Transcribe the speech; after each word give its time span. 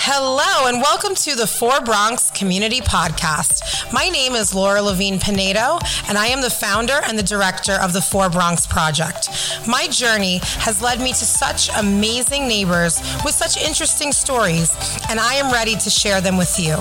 Hello, 0.00 0.68
and 0.68 0.80
welcome 0.80 1.16
to 1.16 1.34
the 1.34 1.46
Four 1.46 1.80
Bronx 1.80 2.30
Community 2.30 2.80
Podcast. 2.80 3.92
My 3.92 4.08
name 4.08 4.34
is 4.34 4.54
Laura 4.54 4.80
Levine 4.80 5.18
Pinedo, 5.18 5.80
and 6.08 6.16
I 6.16 6.28
am 6.28 6.40
the 6.40 6.48
founder 6.48 7.00
and 7.04 7.18
the 7.18 7.22
director 7.24 7.72
of 7.72 7.92
the 7.92 8.00
Four 8.00 8.30
Bronx 8.30 8.64
Project. 8.64 9.28
My 9.66 9.88
journey 9.88 10.38
has 10.60 10.80
led 10.80 11.00
me 11.00 11.08
to 11.08 11.24
such 11.24 11.68
amazing 11.76 12.46
neighbors 12.46 13.00
with 13.24 13.34
such 13.34 13.60
interesting 13.60 14.12
stories, 14.12 14.70
and 15.10 15.18
I 15.18 15.34
am 15.34 15.52
ready 15.52 15.74
to 15.74 15.90
share 15.90 16.20
them 16.20 16.36
with 16.36 16.60
you. 16.60 16.76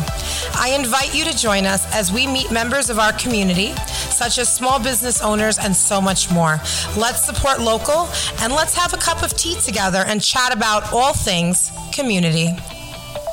I 0.54 0.77
invite 0.79 1.15
you 1.15 1.25
to 1.25 1.36
join 1.36 1.65
us 1.65 1.91
as 1.95 2.13
we 2.13 2.27
meet 2.27 2.52
members 2.52 2.91
of 2.91 2.99
our 2.99 3.13
community, 3.13 3.73
such 4.11 4.38
as 4.38 4.47
small 4.47 4.79
business 4.79 5.23
owners 5.23 5.57
and 5.57 5.75
so 5.75 5.99
much 5.99 6.29
more. 6.29 6.61
Let's 6.95 7.25
support 7.25 7.59
local, 7.61 8.07
and 8.39 8.54
let's 8.54 8.75
have 8.75 8.93
a 8.93 8.97
cup 8.97 9.23
of 9.23 9.36
tea 9.36 9.55
together 9.55 10.04
and 10.06 10.21
chat 10.21 10.56
about 10.56 10.93
all 10.93 11.14
things 11.14 11.71
community. 11.92 12.56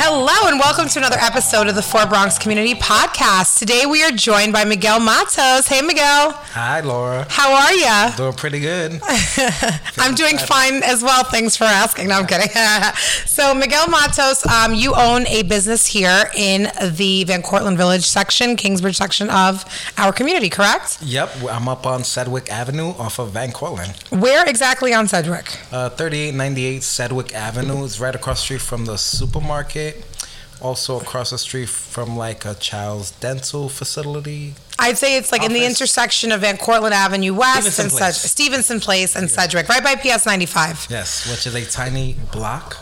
Hello, 0.00 0.48
and 0.48 0.60
welcome 0.60 0.86
to 0.86 1.00
another 1.00 1.16
episode 1.18 1.66
of 1.66 1.74
the 1.74 1.82
Four 1.82 2.06
Bronx 2.06 2.38
Community 2.38 2.72
Podcast. 2.72 3.58
Today 3.58 3.84
we 3.84 4.04
are 4.04 4.12
joined 4.12 4.52
by 4.52 4.64
Miguel 4.64 5.00
Matos. 5.00 5.66
Hey, 5.66 5.82
Miguel. 5.82 6.30
Hi, 6.30 6.78
Laura. 6.82 7.26
How 7.28 7.52
are 7.52 7.72
you? 7.72 8.16
Doing 8.16 8.32
pretty 8.34 8.60
good. 8.60 9.00
I'm 9.98 10.14
doing 10.14 10.38
fine 10.38 10.84
as 10.84 11.02
well. 11.02 11.24
Thanks 11.24 11.56
for 11.56 11.64
asking. 11.64 12.06
No, 12.06 12.14
I'm 12.20 12.28
kidding. 12.28 12.46
so, 13.26 13.52
Miguel 13.52 13.88
Matos, 13.88 14.46
um, 14.46 14.72
you 14.72 14.94
own 14.94 15.26
a 15.26 15.42
business 15.42 15.84
here 15.86 16.30
in 16.36 16.68
the 16.92 17.24
Van 17.24 17.42
Cortlandt 17.42 17.76
Village 17.76 18.04
section, 18.04 18.54
Kingsbridge 18.54 18.96
section 18.96 19.28
of 19.30 19.64
our 19.98 20.12
community, 20.12 20.48
correct? 20.48 21.02
Yep, 21.02 21.42
I'm 21.50 21.66
up 21.66 21.86
on 21.86 22.04
Sedgwick 22.04 22.52
Avenue 22.52 22.90
off 22.90 23.18
of 23.18 23.32
Van 23.32 23.50
Cortlandt. 23.50 24.16
Where 24.16 24.48
exactly 24.48 24.94
on 24.94 25.08
Sedgwick? 25.08 25.58
Uh, 25.72 25.88
3898 25.88 26.84
Sedgwick 26.84 27.34
Avenue 27.34 27.82
is 27.82 27.98
right 27.98 28.14
across 28.14 28.38
the 28.38 28.44
street 28.44 28.60
from 28.60 28.84
the 28.84 28.96
supermarket. 28.96 29.87
Also 30.60 30.98
across 31.00 31.30
the 31.30 31.38
street 31.38 31.68
from 31.68 32.16
like 32.16 32.44
a 32.44 32.54
child's 32.54 33.12
dental 33.12 33.68
facility. 33.68 34.54
I'd 34.78 34.98
say 34.98 35.16
it's 35.16 35.30
like 35.32 35.42
in 35.42 35.52
the 35.52 35.64
intersection 35.64 36.32
of 36.32 36.40
Van 36.40 36.56
Cortlandt 36.56 36.92
Avenue 36.92 37.34
West 37.34 37.58
Stevenson 37.58 37.84
and 37.84 37.92
Place. 37.92 38.16
Stevenson 38.16 38.80
Place 38.80 39.16
and 39.16 39.30
Sedgwick, 39.30 39.68
right 39.68 39.82
by 39.82 39.94
PS 39.94 40.26
95. 40.26 40.86
Yes, 40.90 41.30
which 41.30 41.46
is 41.46 41.54
a 41.54 41.64
tiny 41.64 42.16
block. 42.32 42.76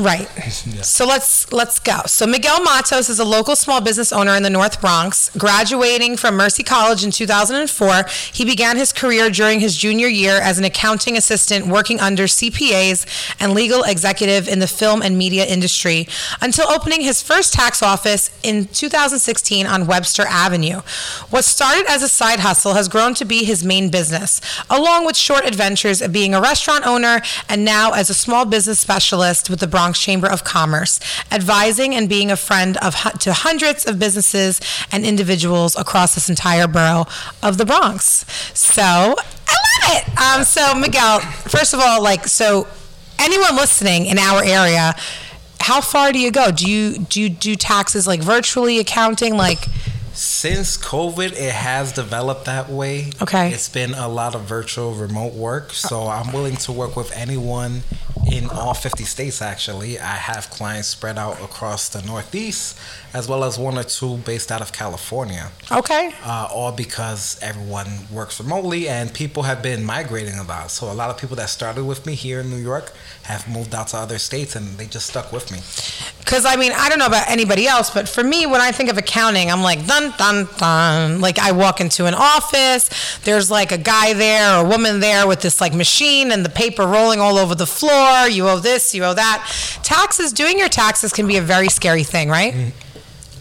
Right. 0.00 0.28
So 0.82 1.06
let's 1.06 1.52
let's 1.52 1.78
go. 1.78 2.00
So 2.06 2.26
Miguel 2.26 2.62
Matos 2.62 3.08
is 3.08 3.18
a 3.18 3.24
local 3.24 3.54
small 3.54 3.80
business 3.80 4.12
owner 4.12 4.34
in 4.34 4.42
the 4.42 4.50
North 4.50 4.80
Bronx. 4.80 5.30
Graduating 5.36 6.16
from 6.16 6.36
Mercy 6.36 6.62
College 6.62 7.04
in 7.04 7.10
2004, 7.10 8.04
he 8.32 8.44
began 8.44 8.76
his 8.76 8.92
career 8.92 9.30
during 9.30 9.60
his 9.60 9.76
junior 9.76 10.08
year 10.08 10.40
as 10.40 10.58
an 10.58 10.64
accounting 10.64 11.16
assistant 11.16 11.66
working 11.66 12.00
under 12.00 12.24
CPAs 12.24 13.06
and 13.38 13.52
legal 13.52 13.82
executive 13.84 14.48
in 14.48 14.58
the 14.58 14.66
film 14.66 15.02
and 15.02 15.16
media 15.16 15.44
industry 15.44 16.08
until 16.40 16.68
opening 16.68 17.02
his 17.02 17.22
first 17.22 17.52
tax 17.52 17.82
office 17.82 18.30
in 18.42 18.66
2016 18.66 19.66
on 19.66 19.86
Webster 19.86 20.24
Avenue. 20.26 20.80
What 21.30 21.44
started 21.44 21.86
as 21.88 22.02
a 22.02 22.08
side 22.08 22.40
hustle 22.40 22.74
has 22.74 22.88
grown 22.88 23.14
to 23.14 23.24
be 23.24 23.44
his 23.44 23.64
main 23.64 23.90
business, 23.90 24.40
along 24.68 25.06
with 25.06 25.16
short 25.16 25.44
adventures 25.46 26.02
of 26.02 26.12
being 26.12 26.34
a 26.34 26.40
restaurant 26.40 26.86
owner 26.86 27.22
and 27.48 27.64
now 27.64 27.92
as 27.92 28.10
a 28.10 28.14
small 28.14 28.44
business 28.44 28.80
specialist 28.80 29.48
with 29.48 29.60
the 29.60 29.66
Bronx 29.66 29.89
Chamber 29.98 30.28
of 30.28 30.44
Commerce, 30.44 31.00
advising 31.30 31.94
and 31.94 32.08
being 32.08 32.30
a 32.30 32.36
friend 32.36 32.76
of 32.78 32.94
to 33.20 33.32
hundreds 33.32 33.86
of 33.86 33.98
businesses 33.98 34.60
and 34.92 35.04
individuals 35.04 35.76
across 35.76 36.14
this 36.14 36.28
entire 36.28 36.66
borough 36.66 37.06
of 37.42 37.58
the 37.58 37.64
Bronx. 37.64 38.24
So 38.54 38.82
I 38.82 39.14
love 39.14 39.96
it. 39.96 40.20
Um, 40.20 40.44
so 40.44 40.74
Miguel, 40.74 41.20
first 41.20 41.74
of 41.74 41.80
all, 41.80 42.02
like 42.02 42.26
so, 42.26 42.66
anyone 43.18 43.56
listening 43.56 44.06
in 44.06 44.18
our 44.18 44.42
area. 44.44 44.94
How 45.60 45.80
far 45.82 46.10
do 46.10 46.18
you 46.18 46.30
go? 46.30 46.50
Do 46.50 46.70
you 46.70 46.98
do 46.98 47.20
you 47.20 47.28
do 47.28 47.54
taxes 47.54 48.06
like 48.06 48.20
virtually 48.22 48.78
accounting 48.78 49.36
like 49.36 49.58
Since 50.12 50.76
COVID, 50.78 51.32
it 51.32 51.52
has 51.52 51.92
developed 51.92 52.44
that 52.46 52.68
way. 52.68 53.10
Okay. 53.22 53.50
It's 53.52 53.68
been 53.68 53.94
a 53.94 54.08
lot 54.08 54.34
of 54.34 54.42
virtual 54.42 54.92
remote 54.94 55.34
work. 55.34 55.72
So 55.72 56.08
I'm 56.08 56.32
willing 56.32 56.56
to 56.56 56.72
work 56.72 56.96
with 56.96 57.12
anyone 57.12 57.82
in 58.30 58.48
all 58.50 58.74
50 58.74 59.04
states, 59.04 59.42
actually. 59.42 59.98
I 59.98 60.14
have 60.14 60.50
clients 60.50 60.88
spread 60.88 61.18
out 61.18 61.40
across 61.42 61.88
the 61.88 62.02
Northeast, 62.02 62.78
as 63.12 63.28
well 63.28 63.42
as 63.44 63.58
one 63.58 63.76
or 63.76 63.82
two 63.82 64.18
based 64.18 64.52
out 64.52 64.60
of 64.60 64.72
California. 64.72 65.50
okay? 65.70 66.12
uh, 66.24 66.48
all 66.52 66.72
because 66.72 67.38
everyone 67.42 67.88
works 68.10 68.40
remotely 68.40 68.88
and 68.88 69.12
people 69.12 69.42
have 69.44 69.62
been 69.62 69.84
migrating 69.84 70.38
a 70.38 70.44
lot. 70.44 70.70
So 70.70 70.90
a 70.90 70.94
lot 70.94 71.10
of 71.10 71.18
people 71.18 71.36
that 71.36 71.50
started 71.50 71.84
with 71.84 72.06
me 72.06 72.14
here 72.14 72.40
in 72.40 72.50
New 72.50 72.56
York 72.56 72.92
have 73.24 73.48
moved 73.48 73.74
out 73.74 73.88
to 73.88 73.96
other 73.96 74.18
states 74.18 74.54
and 74.56 74.78
they 74.78 74.86
just 74.86 75.06
stuck 75.06 75.32
with 75.32 75.50
me. 75.50 75.58
Because 76.18 76.44
I 76.44 76.56
mean, 76.56 76.72
I 76.74 76.88
don't 76.88 76.98
know 76.98 77.06
about 77.06 77.28
anybody 77.28 77.66
else, 77.66 77.90
but 77.90 78.08
for 78.08 78.22
me, 78.22 78.46
when 78.46 78.60
I 78.60 78.70
think 78.70 78.90
of 78.90 78.98
accounting, 78.98 79.50
I'm 79.50 79.62
like 79.62 79.84
dun 79.86 80.12
dun 80.16 80.48
dun. 80.58 81.20
Like 81.20 81.38
I 81.38 81.50
walk 81.52 81.80
into 81.80 82.06
an 82.06 82.14
office, 82.14 83.18
there's 83.24 83.50
like 83.50 83.72
a 83.72 83.78
guy 83.78 84.12
there 84.12 84.56
or 84.56 84.66
a 84.66 84.68
woman 84.68 85.00
there 85.00 85.26
with 85.26 85.40
this 85.40 85.60
like 85.60 85.74
machine 85.74 86.30
and 86.30 86.44
the 86.44 86.48
paper 86.50 86.86
rolling 86.86 87.18
all 87.20 87.36
over 87.38 87.54
the 87.54 87.66
floor. 87.66 88.19
You 88.26 88.48
owe 88.48 88.58
this, 88.58 88.94
you 88.94 89.04
owe 89.04 89.14
that. 89.14 89.46
Taxes, 89.82 90.32
doing 90.32 90.58
your 90.58 90.68
taxes 90.68 91.12
can 91.12 91.26
be 91.26 91.36
a 91.36 91.42
very 91.42 91.68
scary 91.68 92.04
thing, 92.04 92.28
right? 92.28 92.72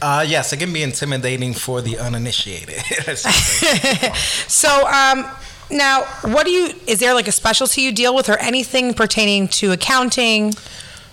Uh, 0.02 0.26
yes, 0.28 0.54
it 0.54 0.58
can 0.58 0.72
be 0.72 0.82
intimidating 0.82 1.54
for 1.54 1.82
the 1.82 1.98
uninitiated. 2.00 2.82
Let's 3.08 3.24
just 3.24 3.60
say. 3.60 4.14
So, 4.48 4.88
um, 4.88 5.26
now, 5.70 6.04
what 6.24 6.46
do 6.46 6.52
you? 6.52 6.74
Is 6.88 7.00
there 7.00 7.14
like 7.14 7.28
a 7.28 7.32
specialty 7.32 7.82
you 7.82 7.92
deal 7.92 8.16
with, 8.16 8.30
or 8.30 8.38
anything 8.40 8.94
pertaining 8.94 9.48
to 9.50 9.72
accounting? 9.72 10.54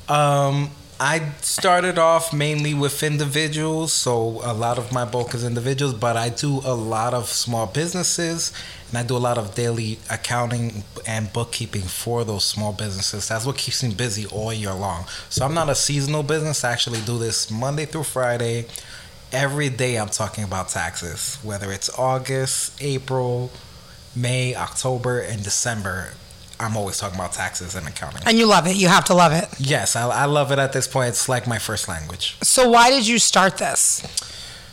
um, 0.08 0.70
I 0.98 1.32
started 1.42 1.98
off 1.98 2.32
mainly 2.32 2.72
with 2.72 3.02
individuals, 3.02 3.92
so 3.92 4.40
a 4.42 4.54
lot 4.54 4.78
of 4.78 4.92
my 4.92 5.04
bulk 5.04 5.34
is 5.34 5.44
individuals, 5.44 5.92
but 5.92 6.16
I 6.16 6.30
do 6.30 6.62
a 6.64 6.72
lot 6.72 7.12
of 7.12 7.28
small 7.28 7.66
businesses 7.66 8.50
and 8.88 8.96
I 8.96 9.02
do 9.02 9.14
a 9.14 9.18
lot 9.18 9.36
of 9.36 9.54
daily 9.54 9.98
accounting 10.08 10.84
and 11.06 11.30
bookkeeping 11.34 11.82
for 11.82 12.24
those 12.24 12.46
small 12.46 12.72
businesses. 12.72 13.28
That's 13.28 13.44
what 13.44 13.58
keeps 13.58 13.82
me 13.82 13.92
busy 13.92 14.24
all 14.24 14.54
year 14.54 14.72
long. 14.72 15.04
So 15.28 15.44
I'm 15.44 15.52
not 15.52 15.68
a 15.68 15.74
seasonal 15.74 16.22
business. 16.22 16.64
I 16.64 16.72
actually 16.72 17.02
do 17.02 17.18
this 17.18 17.50
Monday 17.50 17.84
through 17.84 18.04
Friday. 18.04 18.64
Every 19.32 19.68
day 19.68 19.98
I'm 19.98 20.08
talking 20.08 20.44
about 20.44 20.70
taxes, 20.70 21.36
whether 21.42 21.70
it's 21.72 21.90
August, 21.98 22.72
April, 22.80 23.50
May, 24.14 24.54
October, 24.54 25.20
and 25.20 25.44
December. 25.44 26.12
I'm 26.58 26.76
always 26.76 26.98
talking 26.98 27.18
about 27.18 27.32
taxes 27.32 27.74
and 27.74 27.86
accounting. 27.86 28.22
And 28.26 28.38
you 28.38 28.46
love 28.46 28.66
it. 28.66 28.76
You 28.76 28.88
have 28.88 29.04
to 29.06 29.14
love 29.14 29.32
it. 29.32 29.48
Yes, 29.58 29.94
I, 29.94 30.08
I 30.08 30.24
love 30.24 30.52
it 30.52 30.58
at 30.58 30.72
this 30.72 30.88
point. 30.88 31.10
It's 31.10 31.28
like 31.28 31.46
my 31.46 31.58
first 31.58 31.88
language. 31.88 32.36
So, 32.42 32.70
why 32.70 32.90
did 32.90 33.06
you 33.06 33.18
start 33.18 33.58
this? 33.58 34.02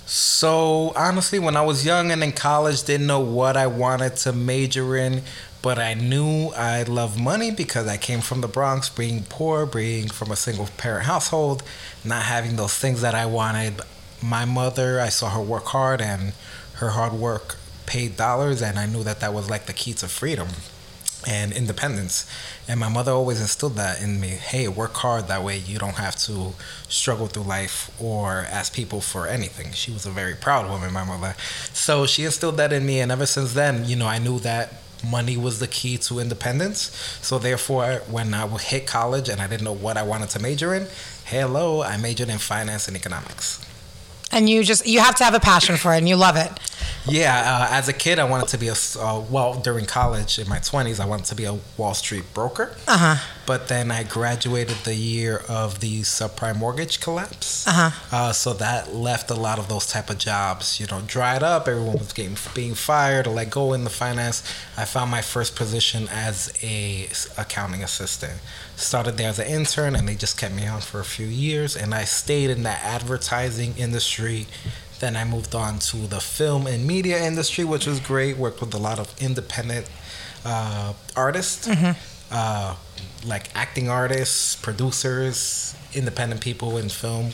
So 0.05 0.91
honestly, 0.95 1.39
when 1.39 1.55
I 1.55 1.61
was 1.61 1.85
young 1.85 2.11
and 2.11 2.23
in 2.23 2.33
college, 2.33 2.83
didn't 2.83 3.07
know 3.07 3.21
what 3.21 3.55
I 3.55 3.67
wanted 3.67 4.17
to 4.17 4.33
major 4.33 4.97
in, 4.97 5.23
but 5.61 5.79
I 5.79 5.93
knew 5.93 6.49
I 6.49 6.83
loved 6.83 7.19
money 7.19 7.51
because 7.51 7.87
I 7.87 7.95
came 7.95 8.19
from 8.19 8.41
the 8.41 8.49
Bronx, 8.49 8.89
being 8.89 9.23
poor, 9.23 9.65
being 9.65 10.09
from 10.09 10.29
a 10.29 10.35
single 10.35 10.67
parent 10.77 11.05
household, 11.05 11.63
not 12.03 12.23
having 12.23 12.57
those 12.57 12.77
things 12.77 13.01
that 13.01 13.15
I 13.15 13.25
wanted. 13.25 13.81
My 14.21 14.43
mother, 14.43 14.99
I 14.99 15.07
saw 15.07 15.29
her 15.29 15.41
work 15.41 15.65
hard, 15.67 16.01
and 16.01 16.33
her 16.75 16.89
hard 16.89 17.13
work 17.13 17.55
paid 17.85 18.17
dollars, 18.17 18.61
and 18.61 18.77
I 18.77 18.85
knew 18.85 19.03
that 19.03 19.21
that 19.21 19.33
was 19.33 19.49
like 19.49 19.67
the 19.67 19.73
key 19.73 19.93
to 19.93 20.07
freedom 20.09 20.49
and 21.27 21.51
independence. 21.51 22.29
And 22.67 22.79
my 22.79 22.89
mother 22.89 23.11
always 23.11 23.41
instilled 23.41 23.75
that 23.75 24.01
in 24.01 24.19
me. 24.19 24.29
Hey, 24.29 24.67
work 24.67 24.93
hard. 24.93 25.27
That 25.27 25.43
way 25.43 25.57
you 25.57 25.79
don't 25.79 25.95
have 25.95 26.15
to 26.27 26.53
struggle 26.87 27.27
through 27.27 27.43
life 27.43 27.91
or 28.01 28.45
ask 28.49 28.73
people 28.73 29.01
for 29.01 29.27
anything. 29.27 29.71
She 29.73 29.91
was 29.91 30.05
a 30.05 30.11
very 30.11 30.35
proud 30.35 30.69
woman, 30.69 30.93
my 30.93 31.03
mother. 31.03 31.35
So 31.73 32.05
she 32.05 32.25
instilled 32.25 32.57
that 32.57 32.73
in 32.73 32.85
me. 32.85 32.99
And 32.99 33.11
ever 33.11 33.25
since 33.25 33.53
then, 33.53 33.85
you 33.85 33.95
know, 33.95 34.07
I 34.07 34.19
knew 34.19 34.39
that 34.39 34.73
money 35.03 35.35
was 35.35 35.59
the 35.59 35.67
key 35.67 35.97
to 35.97 36.19
independence. 36.19 36.95
So 37.21 37.37
therefore, 37.37 38.01
when 38.09 38.33
I 38.33 38.47
hit 38.57 38.87
college 38.87 39.29
and 39.29 39.41
I 39.41 39.47
didn't 39.47 39.65
know 39.65 39.73
what 39.73 39.97
I 39.97 40.03
wanted 40.03 40.29
to 40.31 40.39
major 40.39 40.73
in, 40.73 40.87
hello, 41.25 41.81
I 41.83 41.97
majored 41.97 42.29
in 42.29 42.37
finance 42.37 42.87
and 42.87 42.95
economics. 42.95 43.59
And 44.33 44.49
you 44.49 44.63
just 44.63 44.87
you 44.87 44.99
have 44.99 45.15
to 45.15 45.23
have 45.23 45.33
a 45.33 45.39
passion 45.39 45.77
for 45.77 45.93
it, 45.93 45.99
and 45.99 46.09
you 46.09 46.15
love 46.15 46.35
it. 46.35 46.51
Yeah, 47.05 47.67
uh, 47.69 47.75
as 47.75 47.89
a 47.89 47.93
kid, 47.93 48.17
I 48.17 48.23
wanted 48.23 48.47
to 48.49 48.57
be 48.57 48.69
a 48.69 48.75
uh, 48.99 49.23
well 49.29 49.53
during 49.55 49.85
college 49.85 50.39
in 50.39 50.47
my 50.47 50.59
twenties. 50.59 50.99
I 50.99 51.05
wanted 51.05 51.25
to 51.25 51.35
be 51.35 51.43
a 51.45 51.59
Wall 51.77 51.93
Street 51.93 52.23
broker. 52.33 52.75
Uh 52.87 52.97
huh. 52.97 53.27
But 53.45 53.67
then 53.67 53.91
I 53.91 54.03
graduated 54.03 54.77
the 54.85 54.95
year 54.95 55.41
of 55.49 55.81
the 55.81 56.01
subprime 56.01 56.57
mortgage 56.57 57.01
collapse. 57.01 57.67
Uh-huh. 57.67 57.91
Uh, 58.09 58.31
so 58.31 58.53
that 58.53 58.95
left 58.95 59.29
a 59.29 59.35
lot 59.35 59.59
of 59.59 59.67
those 59.67 59.85
type 59.85 60.09
of 60.09 60.17
jobs, 60.17 60.79
you 60.79 60.87
know, 60.87 61.01
dried 61.05 61.43
up. 61.43 61.67
Everyone 61.67 61.97
was 61.97 62.13
getting 62.13 62.37
being 62.55 62.73
fired 62.73 63.27
or 63.27 63.31
let 63.31 63.49
go 63.49 63.73
in 63.73 63.83
the 63.83 63.89
finance. 63.89 64.43
I 64.77 64.85
found 64.85 65.11
my 65.11 65.21
first 65.21 65.57
position 65.57 66.07
as 66.09 66.53
a 66.63 67.09
accounting 67.37 67.83
assistant. 67.83 68.39
Started 68.83 69.17
there 69.17 69.29
as 69.29 69.39
an 69.39 69.47
intern, 69.47 69.95
and 69.95 70.07
they 70.07 70.15
just 70.15 70.37
kept 70.37 70.53
me 70.53 70.67
on 70.67 70.81
for 70.81 70.99
a 70.99 71.05
few 71.05 71.25
years. 71.25 71.75
And 71.75 71.93
I 71.93 72.03
stayed 72.03 72.49
in 72.49 72.63
that 72.63 72.83
advertising 72.83 73.75
industry. 73.77 74.45
Then 74.99 75.15
I 75.15 75.25
moved 75.25 75.55
on 75.55 75.79
to 75.79 75.97
the 76.07 76.19
film 76.19 76.67
and 76.67 76.85
media 76.85 77.23
industry, 77.23 77.63
which 77.63 77.87
was 77.87 77.99
great. 77.99 78.37
Worked 78.37 78.61
with 78.61 78.73
a 78.73 78.77
lot 78.77 78.99
of 78.99 79.13
independent 79.21 79.89
uh, 80.45 80.93
artists. 81.15 81.67
uh, 82.31 82.75
like 83.25 83.49
acting 83.55 83.89
artists, 83.89 84.55
producers, 84.55 85.75
independent 85.93 86.41
people 86.41 86.77
in 86.77 86.89
film, 86.89 87.31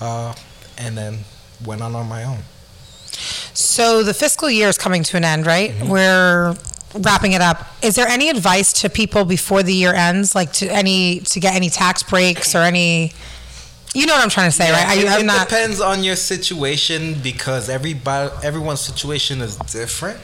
uh, 0.00 0.34
and 0.78 0.96
then 0.96 1.18
went 1.64 1.82
on 1.82 1.94
on 1.94 2.08
my 2.08 2.24
own. 2.24 2.38
So 3.52 4.02
the 4.02 4.14
fiscal 4.14 4.48
year 4.48 4.68
is 4.68 4.78
coming 4.78 5.02
to 5.04 5.16
an 5.16 5.24
end, 5.24 5.44
right? 5.44 5.70
Mm-hmm. 5.70 5.88
We're 5.88 6.56
wrapping 6.94 7.32
it 7.32 7.40
up. 7.40 7.66
Is 7.82 7.94
there 7.96 8.08
any 8.08 8.28
advice 8.28 8.72
to 8.80 8.90
people 8.90 9.24
before 9.24 9.62
the 9.62 9.72
year 9.72 9.94
ends, 9.94 10.34
like 10.34 10.52
to 10.54 10.66
any 10.72 11.20
to 11.20 11.40
get 11.40 11.54
any 11.54 11.70
tax 11.70 12.02
breaks 12.02 12.54
or 12.54 12.58
any? 12.58 13.12
You 13.94 14.06
know 14.06 14.14
what 14.14 14.22
I'm 14.22 14.30
trying 14.30 14.50
to 14.50 14.56
say, 14.56 14.70
right? 14.70 14.98
it, 14.98 15.06
I, 15.06 15.16
it 15.16 15.20
I'm 15.20 15.26
not. 15.26 15.48
depends 15.48 15.80
on 15.80 16.04
your 16.04 16.16
situation 16.16 17.16
because 17.22 17.68
everybody, 17.68 18.30
everyone's 18.44 18.80
situation 18.80 19.40
is 19.40 19.56
different. 19.56 20.20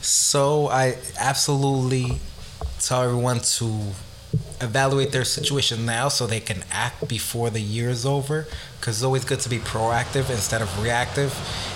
So 0.00 0.68
I 0.68 0.96
absolutely 1.18 2.18
tell 2.80 3.02
everyone 3.02 3.40
to 3.40 3.80
evaluate 4.60 5.10
their 5.12 5.24
situation 5.24 5.86
now 5.86 6.08
so 6.08 6.26
they 6.26 6.40
can 6.40 6.62
act 6.70 7.08
before 7.08 7.48
the 7.50 7.60
year 7.60 7.88
is 7.88 8.04
over 8.04 8.46
because 8.78 8.96
it's 8.96 9.04
always 9.04 9.24
good 9.24 9.40
to 9.40 9.48
be 9.48 9.58
proactive 9.58 10.28
instead 10.30 10.60
of 10.60 10.82
reactive 10.82 11.32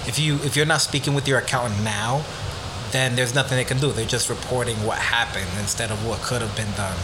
if 0.06 0.18
you 0.18 0.34
if 0.36 0.54
you're 0.54 0.66
not 0.66 0.80
speaking 0.82 1.14
with 1.14 1.26
your 1.26 1.38
accountant 1.38 1.82
now 1.82 2.22
then 2.92 3.16
there's 3.16 3.34
nothing 3.34 3.56
they 3.56 3.64
can 3.64 3.78
do 3.78 3.90
they're 3.92 4.04
just 4.06 4.28
reporting 4.28 4.76
what 4.86 4.98
happened 4.98 5.46
instead 5.58 5.90
of 5.90 6.06
what 6.06 6.20
could 6.20 6.40
have 6.42 6.54
been 6.56 6.70
done 6.76 6.96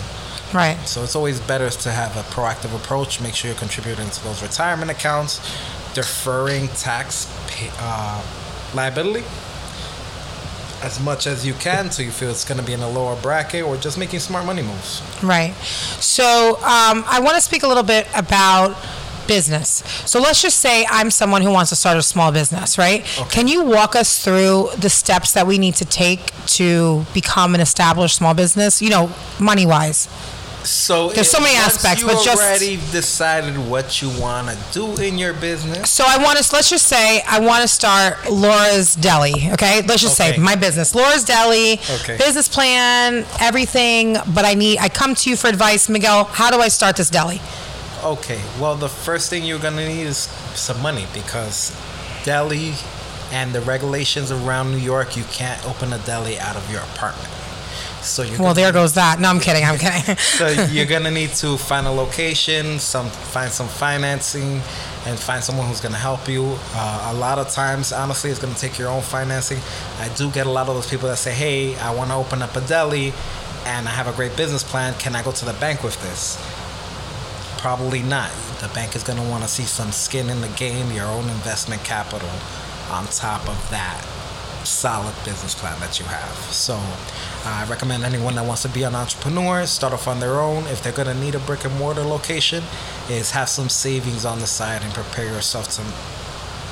Right. 0.54 0.78
so 0.86 1.02
it's 1.02 1.14
always 1.16 1.40
better 1.40 1.68
to 1.68 1.90
have 1.90 2.16
a 2.16 2.22
proactive 2.30 2.74
approach 2.74 3.20
make 3.20 3.34
sure 3.34 3.50
you're 3.50 3.58
contributing 3.58 4.08
to 4.08 4.24
those 4.24 4.42
retirement 4.42 4.90
accounts 4.90 5.38
deferring 5.94 6.68
tax 6.68 7.26
pay, 7.48 7.70
uh, 7.78 8.22
liability 8.74 9.24
as 10.80 11.00
much 11.00 11.26
as 11.26 11.44
you 11.44 11.54
can 11.54 11.90
so 11.90 12.02
you 12.02 12.10
feel 12.12 12.30
it's 12.30 12.44
going 12.44 12.60
to 12.60 12.64
be 12.64 12.72
in 12.72 12.80
a 12.80 12.88
lower 12.88 13.16
bracket 13.20 13.64
or 13.64 13.76
just 13.76 13.98
making 13.98 14.20
smart 14.20 14.46
money 14.46 14.62
moves 14.62 15.02
Right. 15.22 15.52
So 16.00 16.54
um, 16.58 17.02
I 17.08 17.18
want 17.20 17.34
to 17.34 17.40
speak 17.40 17.64
a 17.64 17.66
little 17.68 17.82
bit 17.82 18.06
about 18.14 18.76
business. 19.28 19.84
So 20.06 20.18
let's 20.20 20.42
just 20.42 20.58
say 20.58 20.84
I'm 20.90 21.10
someone 21.12 21.42
who 21.42 21.50
wants 21.52 21.68
to 21.70 21.76
start 21.76 21.96
a 21.96 22.02
small 22.02 22.32
business, 22.32 22.76
right? 22.78 23.04
Can 23.30 23.46
you 23.46 23.62
walk 23.62 23.94
us 23.94 24.24
through 24.24 24.70
the 24.76 24.90
steps 24.90 25.32
that 25.34 25.46
we 25.46 25.58
need 25.58 25.76
to 25.76 25.84
take 25.84 26.32
to 26.58 27.04
become 27.14 27.54
an 27.54 27.60
established 27.60 28.16
small 28.16 28.34
business? 28.34 28.82
You 28.82 28.90
know, 28.90 29.10
money 29.38 29.66
wise. 29.66 30.08
So 30.64 31.10
There's 31.10 31.30
so 31.30 31.40
many 31.40 31.56
aspects, 31.56 32.02
but 32.02 32.22
just- 32.24 32.42
already 32.42 32.78
decided 32.90 33.56
what 33.70 34.02
you 34.02 34.08
want 34.10 34.48
to 34.48 34.56
do 34.72 34.96
in 35.00 35.16
your 35.16 35.32
business. 35.32 35.88
So 35.90 36.04
I 36.06 36.18
want 36.18 36.36
to 36.38 36.44
let's 36.52 36.68
just 36.68 36.86
say 36.86 37.22
I 37.26 37.38
want 37.38 37.62
to 37.62 37.68
start 37.68 38.28
Laura's 38.30 38.94
Deli. 38.94 39.50
Okay, 39.52 39.82
let's 39.82 40.02
just 40.02 40.20
Okay. 40.20 40.32
say 40.32 40.38
my 40.38 40.56
business, 40.56 40.94
Laura's 40.94 41.24
Deli, 41.24 41.80
Okay. 42.00 42.16
business 42.18 42.48
plan, 42.48 43.24
everything. 43.40 44.18
But 44.26 44.44
I 44.44 44.54
need 44.54 44.78
I 44.78 44.88
come 44.88 45.14
to 45.14 45.30
you 45.30 45.36
for 45.36 45.46
advice, 45.48 45.88
Miguel. 45.88 46.24
How 46.24 46.50
do 46.50 46.60
I 46.60 46.68
start 46.68 46.96
this 46.96 47.08
deli? 47.08 47.40
Okay, 48.04 48.40
well, 48.60 48.76
the 48.76 48.88
first 48.88 49.28
thing 49.30 49.44
you're 49.44 49.58
gonna 49.58 49.86
need 49.86 50.02
is 50.06 50.16
some 50.54 50.80
money 50.82 51.06
because 51.12 51.74
deli 52.24 52.74
and 53.32 53.52
the 53.52 53.60
regulations 53.62 54.30
around 54.30 54.70
New 54.70 54.78
York, 54.78 55.16
you 55.16 55.24
can't 55.24 55.62
open 55.66 55.92
a 55.92 55.98
deli 55.98 56.38
out 56.38 56.56
of 56.56 56.70
your 56.70 56.80
apartment. 56.82 57.28
So 58.02 58.22
you're 58.22 58.32
Well, 58.38 58.54
gonna 58.54 58.54
there 58.54 58.72
goes 58.72 58.94
that. 58.94 59.18
No, 59.18 59.28
I'm 59.28 59.40
kidding. 59.40 59.64
I'm 59.64 59.76
kidding. 59.78 60.16
so 60.38 60.46
you're 60.70 60.86
gonna 60.86 61.10
need 61.10 61.30
to 61.30 61.56
find 61.58 61.86
a 61.86 61.90
location, 61.90 62.78
some 62.78 63.08
find 63.08 63.50
some 63.50 63.66
financing, 63.66 64.62
and 65.04 65.18
find 65.18 65.42
someone 65.42 65.66
who's 65.66 65.80
gonna 65.80 65.96
help 65.96 66.28
you. 66.28 66.56
Uh, 66.74 67.10
a 67.12 67.14
lot 67.14 67.38
of 67.38 67.50
times, 67.50 67.92
honestly, 67.92 68.30
it's 68.30 68.38
gonna 68.38 68.54
take 68.54 68.78
your 68.78 68.88
own 68.88 69.02
financing. 69.02 69.58
I 69.98 70.08
do 70.10 70.30
get 70.30 70.46
a 70.46 70.50
lot 70.50 70.68
of 70.68 70.74
those 70.76 70.88
people 70.88 71.08
that 71.08 71.18
say, 71.18 71.32
"Hey, 71.34 71.76
I 71.78 71.90
want 71.92 72.10
to 72.10 72.16
open 72.16 72.40
up 72.42 72.54
a 72.56 72.60
deli, 72.62 73.12
and 73.66 73.88
I 73.88 73.90
have 73.90 74.06
a 74.06 74.12
great 74.12 74.36
business 74.36 74.62
plan. 74.62 74.94
Can 74.98 75.16
I 75.16 75.22
go 75.22 75.32
to 75.32 75.44
the 75.44 75.54
bank 75.54 75.82
with 75.82 76.00
this?" 76.02 76.38
Probably 77.58 78.02
not. 78.02 78.30
The 78.60 78.68
bank 78.74 78.94
is 78.96 79.02
gonna 79.02 79.28
want 79.28 79.42
to 79.42 79.48
see 79.48 79.64
some 79.64 79.92
skin 79.92 80.30
in 80.30 80.40
the 80.40 80.48
game, 80.50 80.90
your 80.92 81.06
own 81.06 81.24
investment 81.28 81.82
capital, 81.84 82.30
on 82.90 83.06
top 83.06 83.48
of 83.48 83.70
that 83.70 84.02
solid 84.64 85.14
business 85.24 85.54
plan 85.54 85.78
that 85.80 85.98
you 85.98 86.04
have. 86.06 86.34
So 86.52 86.78
I 87.44 87.64
recommend 87.68 88.04
anyone 88.04 88.34
that 88.36 88.44
wants 88.44 88.62
to 88.62 88.68
be 88.68 88.82
an 88.82 88.94
entrepreneur 88.94 89.64
start 89.66 89.92
off 89.92 90.06
on 90.08 90.20
their 90.20 90.40
own. 90.40 90.64
If 90.66 90.82
they're 90.82 90.92
gonna 90.92 91.14
need 91.14 91.34
a 91.34 91.38
brick 91.40 91.64
and 91.64 91.76
mortar 91.78 92.02
location, 92.02 92.62
is 93.08 93.30
have 93.32 93.48
some 93.48 93.68
savings 93.68 94.24
on 94.24 94.38
the 94.40 94.46
side 94.46 94.82
and 94.82 94.92
prepare 94.94 95.24
yourself 95.26 95.68
to 95.76 95.82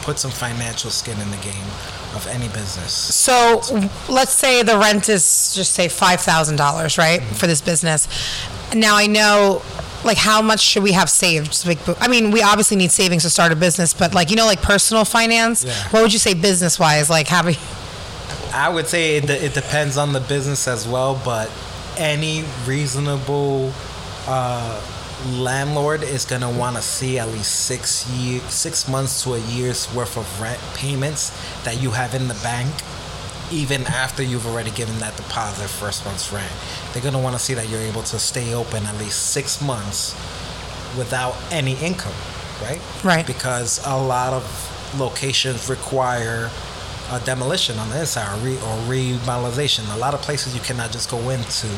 put 0.05 0.19
some 0.19 0.31
financial 0.31 0.91
skin 0.91 1.19
in 1.21 1.31
the 1.31 1.37
game 1.39 1.67
of 2.15 2.27
any 2.31 2.49
business. 2.49 2.93
So 2.93 3.61
let's 4.09 4.33
say 4.33 4.63
the 4.63 4.79
rent 4.79 5.09
is 5.09 5.53
just 5.55 5.73
say 5.73 5.89
five 5.89 6.21
thousand 6.21 6.57
dollars, 6.57 6.97
right, 6.99 7.21
Mm-hmm. 7.21 7.35
for 7.35 7.47
this 7.47 7.61
business. 7.61 8.07
Now 8.75 8.97
I 8.97 9.07
know, 9.07 9.63
like, 10.07 10.19
how 10.19 10.41
much 10.41 10.61
should 10.61 10.83
we 10.83 10.93
have 10.93 11.11
saved? 11.11 11.67
Like, 11.67 11.79
I 12.01 12.09
mean, 12.09 12.31
we 12.31 12.43
obviously 12.43 12.77
need 12.77 12.93
savings 12.93 13.23
to 13.25 13.31
start 13.31 13.53
a 13.53 13.57
business, 13.57 13.93
but 13.93 14.15
like, 14.15 14.31
you 14.31 14.37
know, 14.37 14.47
like 14.47 14.63
personal 14.63 15.05
finance. 15.05 15.65
Yeah. 15.65 15.73
What 15.91 16.03
would 16.03 16.13
you 16.13 16.19
say 16.19 16.35
business 16.35 16.79
wise? 16.79 17.11
Like 17.11 17.29
having. 17.29 17.57
I 18.53 18.69
would 18.69 18.87
say 18.87 19.17
it, 19.17 19.29
it 19.29 19.55
depends 19.55 19.97
on 19.97 20.13
the 20.13 20.21
business 20.21 20.67
as 20.67 20.89
well, 20.89 21.21
but 21.25 21.51
any 21.99 22.45
reasonable 22.67 23.73
uh, 24.27 24.81
landlord 25.31 26.03
is 26.03 26.25
gonna 26.25 26.51
want 26.51 26.77
to 26.77 26.83
see 26.83 27.19
at 27.19 27.29
least 27.29 27.67
six 27.67 28.09
year, 28.11 28.41
six 28.49 28.89
months 28.89 29.25
to 29.25 29.35
a 29.35 29.39
year's 29.39 29.93
worth 29.95 30.17
of 30.17 30.41
rent 30.41 30.61
payments 30.75 31.33
that 31.65 31.83
you 31.83 31.91
have 31.91 32.15
in 32.15 32.29
the 32.29 32.35
bank, 32.43 32.73
even 33.51 33.83
after 33.87 34.23
you've 34.23 34.47
already 34.47 34.71
given 34.71 34.99
that 34.99 35.17
deposit 35.17 35.69
first 35.69 36.05
month's 36.05 36.33
rent. 36.33 36.53
They're 36.93 37.03
gonna 37.03 37.21
want 37.21 37.37
to 37.37 37.43
see 37.43 37.55
that 37.55 37.69
you're 37.69 37.81
able 37.81 38.03
to 38.05 38.19
stay 38.19 38.55
open 38.55 38.85
at 38.85 38.97
least 38.99 39.31
six 39.31 39.61
months 39.61 40.15
without 40.97 41.37
any 41.51 41.75
income, 41.75 42.15
right? 42.63 42.81
Right. 43.05 43.27
Because 43.27 43.81
a 43.87 43.97
lot 43.97 44.33
of 44.33 44.97
locations 44.99 45.69
require 45.69 46.51
a 47.11 47.21
demolition 47.21 47.79
on 47.79 47.89
the 47.91 48.01
inside 48.01 48.37
or, 48.37 48.45
re- 48.45 48.57
or 48.57 49.19
revitalization. 49.19 49.93
A 49.95 49.99
lot 49.99 50.15
of 50.15 50.21
places 50.23 50.55
you 50.55 50.61
cannot 50.61 50.91
just 50.91 51.11
go 51.11 51.31
into 51.31 51.69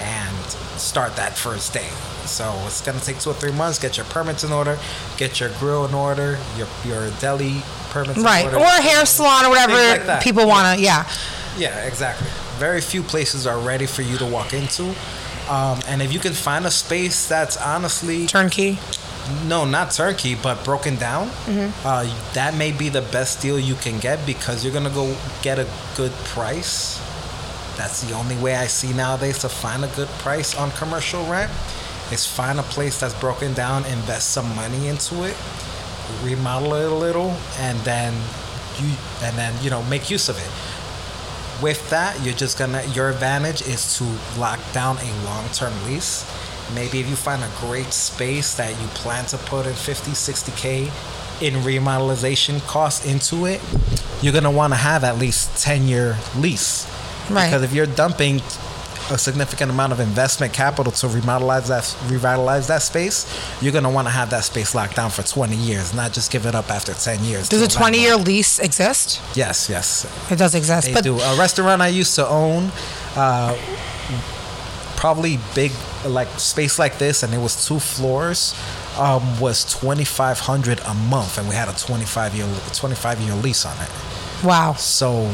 and 0.00 0.36
start 0.76 1.14
that 1.16 1.36
first 1.36 1.72
day. 1.72 1.88
So 2.26 2.52
it's 2.66 2.80
gonna 2.80 3.00
take 3.00 3.20
two 3.20 3.30
or 3.30 3.34
three 3.34 3.52
months. 3.52 3.78
Get 3.78 3.96
your 3.96 4.06
permits 4.06 4.44
in 4.44 4.52
order, 4.52 4.78
get 5.16 5.40
your 5.40 5.50
grill 5.60 5.84
in 5.84 5.94
order, 5.94 6.38
your 6.56 6.66
your 6.84 7.10
deli 7.20 7.62
permits 7.94 8.18
Right, 8.18 8.46
or 8.52 8.58
a 8.62 8.82
hair 8.82 9.06
salon 9.06 9.46
or 9.46 9.50
whatever 9.50 9.72
Things 9.76 9.98
like 9.98 10.06
that. 10.06 10.22
people 10.22 10.46
want 10.46 10.76
to. 10.76 10.82
Yeah. 10.84 11.08
yeah, 11.56 11.86
exactly. 11.86 12.26
Very 12.58 12.80
few 12.80 13.02
places 13.02 13.46
are 13.46 13.58
ready 13.58 13.86
for 13.86 14.02
you 14.02 14.16
to 14.18 14.26
walk 14.26 14.52
into. 14.52 14.84
Um, 15.48 15.78
and 15.88 16.02
if 16.02 16.12
you 16.12 16.18
can 16.20 16.32
find 16.32 16.64
a 16.66 16.70
space 16.70 17.28
that's 17.28 17.56
honestly 17.56 18.26
Turnkey. 18.26 18.78
no, 19.46 19.64
not 19.66 19.90
turnkey, 19.92 20.34
but 20.42 20.64
broken 20.64 20.96
down. 20.96 21.28
Mm-hmm. 21.46 21.86
Uh, 21.86 22.04
that 22.34 22.54
may 22.56 22.72
be 22.72 22.88
the 22.88 23.02
best 23.02 23.40
deal 23.42 23.58
you 23.58 23.74
can 23.74 23.98
get 24.00 24.24
because 24.26 24.64
you're 24.64 24.72
gonna 24.72 24.90
go 25.02 25.14
get 25.42 25.58
a 25.58 25.66
good 25.96 26.12
price. 26.34 26.98
That's 27.76 28.02
the 28.06 28.14
only 28.14 28.36
way 28.38 28.54
I 28.56 28.66
see 28.68 28.92
nowadays 28.94 29.38
to 29.40 29.48
find 29.48 29.84
a 29.84 29.88
good 29.88 30.08
price 30.24 30.54
on 30.56 30.70
commercial 30.72 31.24
rent. 31.26 31.50
Is 32.12 32.24
find 32.26 32.58
a 32.60 32.62
place 32.62 33.00
that's 33.00 33.14
broken 33.18 33.52
down, 33.54 33.84
invest 33.86 34.30
some 34.30 34.48
money 34.54 34.88
into 34.88 35.24
it, 35.24 35.36
remodel 36.22 36.74
it 36.74 36.90
a 36.90 36.94
little, 36.94 37.36
and 37.58 37.78
then 37.80 38.12
you 38.78 38.92
and 39.22 39.36
then 39.36 39.54
you 39.62 39.70
know 39.70 39.82
make 39.84 40.10
use 40.10 40.28
of 40.28 40.36
it. 40.38 41.62
With 41.62 41.88
that, 41.90 42.20
you're 42.22 42.34
just 42.34 42.58
gonna 42.58 42.82
your 42.94 43.10
advantage 43.10 43.62
is 43.62 43.98
to 43.98 44.04
lock 44.38 44.60
down 44.72 44.98
a 44.98 45.24
long-term 45.24 45.72
lease. 45.86 46.24
Maybe 46.74 47.00
if 47.00 47.08
you 47.08 47.16
find 47.16 47.42
a 47.42 47.50
great 47.60 47.92
space 47.92 48.54
that 48.56 48.70
you 48.80 48.86
plan 48.88 49.26
to 49.26 49.36
put 49.36 49.66
in 49.66 49.74
50, 49.74 50.12
60k 50.12 51.42
in 51.42 51.54
remodelization 51.62 52.60
costs 52.66 53.04
into 53.06 53.46
it, 53.46 53.60
you're 54.22 54.32
gonna 54.32 54.50
want 54.50 54.72
to 54.72 54.78
have 54.78 55.04
at 55.04 55.18
least 55.18 55.50
10-year 55.64 56.16
lease. 56.36 56.88
Right. 57.30 57.46
Because 57.46 57.62
if 57.62 57.72
you're 57.72 57.86
dumping 57.86 58.40
a 59.10 59.18
significant 59.18 59.70
amount 59.70 59.92
of 59.92 60.00
investment 60.00 60.52
capital 60.52 60.90
to 60.92 61.08
revitalize 61.08 61.68
that 61.68 61.94
revitalize 62.08 62.66
that 62.68 62.80
space, 62.82 63.26
you're 63.60 63.72
gonna 63.72 63.90
want 63.90 64.06
to 64.08 64.10
have 64.12 64.30
that 64.30 64.44
space 64.44 64.74
locked 64.74 64.96
down 64.96 65.10
for 65.10 65.22
20 65.22 65.54
years, 65.56 65.92
not 65.94 66.12
just 66.12 66.30
give 66.30 66.46
it 66.46 66.54
up 66.54 66.70
after 66.70 66.94
10 66.94 67.22
years. 67.22 67.48
Does 67.48 67.60
a 67.62 67.68
20 67.68 67.98
year 68.00 68.16
lease 68.16 68.58
exist? 68.58 69.20
Yes, 69.36 69.68
yes, 69.68 70.06
It 70.30 70.36
does 70.38 70.54
exist. 70.54 70.86
they 70.88 70.94
but 70.94 71.04
do. 71.04 71.18
A 71.20 71.36
restaurant 71.36 71.82
I 71.82 71.88
used 71.88 72.14
to 72.14 72.26
own, 72.26 72.70
uh, 73.14 73.54
probably 74.96 75.38
big 75.54 75.72
like 76.06 76.28
space 76.38 76.78
like 76.78 76.98
this, 76.98 77.22
and 77.22 77.32
it 77.34 77.38
was 77.38 77.66
two 77.66 77.78
floors. 77.78 78.54
Um, 78.98 79.40
was 79.40 79.64
twenty 79.64 80.04
five 80.04 80.38
hundred 80.38 80.80
a 80.86 80.94
month, 80.94 81.36
and 81.38 81.48
we 81.48 81.54
had 81.54 81.68
a 81.68 81.72
twenty 81.74 82.04
five 82.04 82.34
year 82.34 82.46
twenty 82.72 82.94
five 82.94 83.20
year 83.20 83.34
lease 83.34 83.66
on 83.66 83.76
it. 83.82 83.90
wow. 84.44 84.72
So 84.74 85.28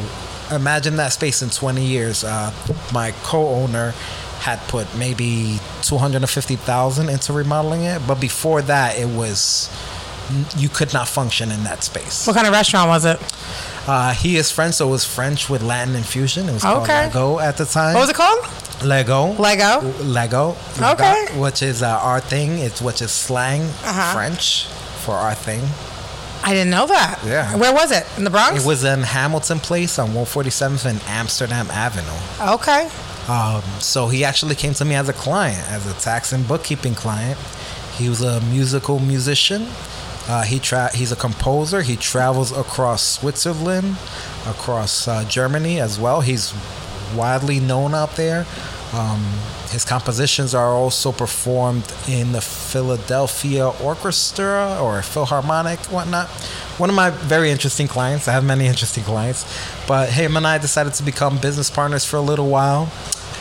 imagine 0.53 0.97
that 0.97 1.13
space 1.13 1.43
in 1.43 1.51
20 1.51 1.85
years. 1.85 2.25
Uh, 2.25 2.53
my 2.93 3.13
co-owner 3.23 3.93
had 4.41 4.59
put 4.69 4.87
maybe 4.97 5.59
250,000 5.83 7.09
into 7.09 7.33
remodeling 7.33 7.83
it, 7.83 8.01
but 8.07 8.21
before 8.21 8.63
that 8.63 8.99
it 8.99 9.09
was 9.09 9.69
you 10.57 10.69
could 10.69 10.93
not 10.95 11.09
function 11.09 11.51
in 11.51 11.65
that 11.65 11.83
space. 11.83 12.27
What 12.27 12.37
kind 12.37 12.47
of 12.47 12.53
restaurant 12.53 12.89
was 12.89 13.05
it? 13.05 13.19
Uh, 13.89 14.13
he 14.15 14.37
is 14.37 14.51
French, 14.51 14.75
so 14.77 14.87
it 14.89 14.91
was 14.93 15.05
French 15.05 15.51
with 15.51 15.63
Latin 15.63 15.97
infusion. 15.97 16.49
It 16.49 16.53
was 16.53 16.63
called 16.63 16.85
Okay. 16.85 17.07
Lego 17.07 17.39
at 17.41 17.57
the 17.57 17.65
time. 17.65 17.95
What 17.95 18.01
was 18.03 18.11
it 18.11 18.17
called? 18.17 18.47
Lego. 18.85 19.33
Lego. 19.33 19.81
Lego. 20.05 20.57
Okay. 20.81 21.27
Which 21.39 21.63
is 21.63 21.83
uh, 21.83 21.99
our 21.99 22.21
thing. 22.21 22.59
It's 22.61 22.81
which 22.81 23.03
is 23.03 23.11
slang 23.11 23.63
Uh-huh. 23.63 24.15
French 24.15 24.67
for 25.05 25.17
our 25.17 25.35
thing. 25.35 25.63
I 26.43 26.55
didn't 26.55 26.71
know 26.71 26.87
that. 26.87 27.21
Yeah. 27.25 27.55
Where 27.57 27.73
was 27.73 27.91
it? 27.93 28.07
In 28.17 28.25
the 28.25 28.31
Bronx? 28.31 28.63
It 28.65 28.67
was 28.67 28.85
in 28.85 29.03
Hamilton 29.03 29.59
Place 29.59 29.99
on 29.99 30.11
147th 30.11 30.87
and 30.87 31.01
Amsterdam 31.07 31.69
Avenue. 31.71 32.55
Okay. 32.55 32.89
Um, 33.29 33.63
so 33.81 34.09
he 34.09 34.25
actually 34.25 34.55
came 34.57 34.75
to 34.75 34.85
me 34.85 34.95
as 34.95 35.09
a 35.09 35.13
client, 35.13 35.63
as 35.71 35.87
a 35.87 35.95
tax 36.01 36.33
and 36.33 36.47
bookkeeping 36.49 36.95
client. 36.95 37.39
He 37.97 38.09
was 38.09 38.23
a 38.23 38.41
musical 38.43 38.99
musician. 38.99 39.69
Uh, 40.29 40.43
he 40.43 40.59
tra- 40.59 40.91
he's 40.95 41.13
a 41.13 41.17
composer. 41.17 41.83
He 41.83 41.97
travels 41.97 42.53
across 42.53 43.03
Switzerland, 43.03 43.97
across 44.47 45.07
uh, 45.07 45.25
Germany 45.25 45.81
as 45.81 45.99
well. 46.01 46.21
He's 46.23 46.55
widely 47.15 47.61
known 47.61 47.95
out 47.95 48.17
there. 48.17 48.47
Um, 48.93 49.23
his 49.71 49.85
compositions 49.85 50.53
are 50.53 50.71
also 50.71 51.13
performed 51.13 51.85
in 52.09 52.33
the 52.33 52.41
Philadelphia 52.41 53.69
Orchestra 53.69 54.79
or 54.83 55.01
Philharmonic, 55.03 55.79
whatnot. 55.93 56.29
One 56.79 56.91
of 56.91 56.97
my 56.97 57.11
very 57.11 57.51
interesting 57.51 57.87
clients. 57.87 58.27
I 58.27 58.33
have 58.33 58.45
many 58.45 58.67
interesting 58.67 59.05
clients, 59.05 59.45
but 59.87 60.09
him 60.09 60.37
and 60.37 60.47
I 60.47 60.59
decided 60.59 60.95
to 60.95 61.05
become 61.05 61.39
business 61.39 61.71
partners 61.71 62.05
for 62.05 62.17
a 62.17 62.21
little 62.21 62.49
while. 62.49 62.91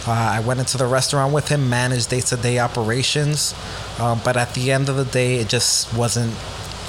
Uh, 0.08 0.12
I 0.12 0.40
went 0.42 0.60
into 0.60 0.78
the 0.78 0.86
restaurant 0.86 1.34
with 1.34 1.50
him, 1.50 1.70
managed 1.70 2.10
day-to-day 2.10 2.60
operations, 2.60 3.54
um, 4.00 4.22
but 4.24 4.38
at 4.38 4.54
the 4.54 4.72
end 4.72 4.88
of 4.88 4.96
the 4.98 5.06
day, 5.06 5.38
it 5.38 5.50
just 5.50 5.94
wasn't. 5.96 6.34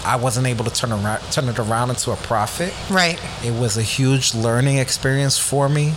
I 0.05 0.17
wasn't 0.17 0.47
able 0.47 0.65
to 0.65 0.71
turn 0.71 0.93
around, 0.93 1.21
turn 1.31 1.49
it 1.49 1.59
around 1.59 1.91
into 1.91 2.11
a 2.11 2.17
profit. 2.17 2.73
Right. 2.91 3.21
It 3.45 3.53
was 3.53 3.77
a 3.77 3.83
huge 3.83 4.35
learning 4.35 4.79
experience 4.79 5.39
for 5.39 5.69
me, 5.69 5.93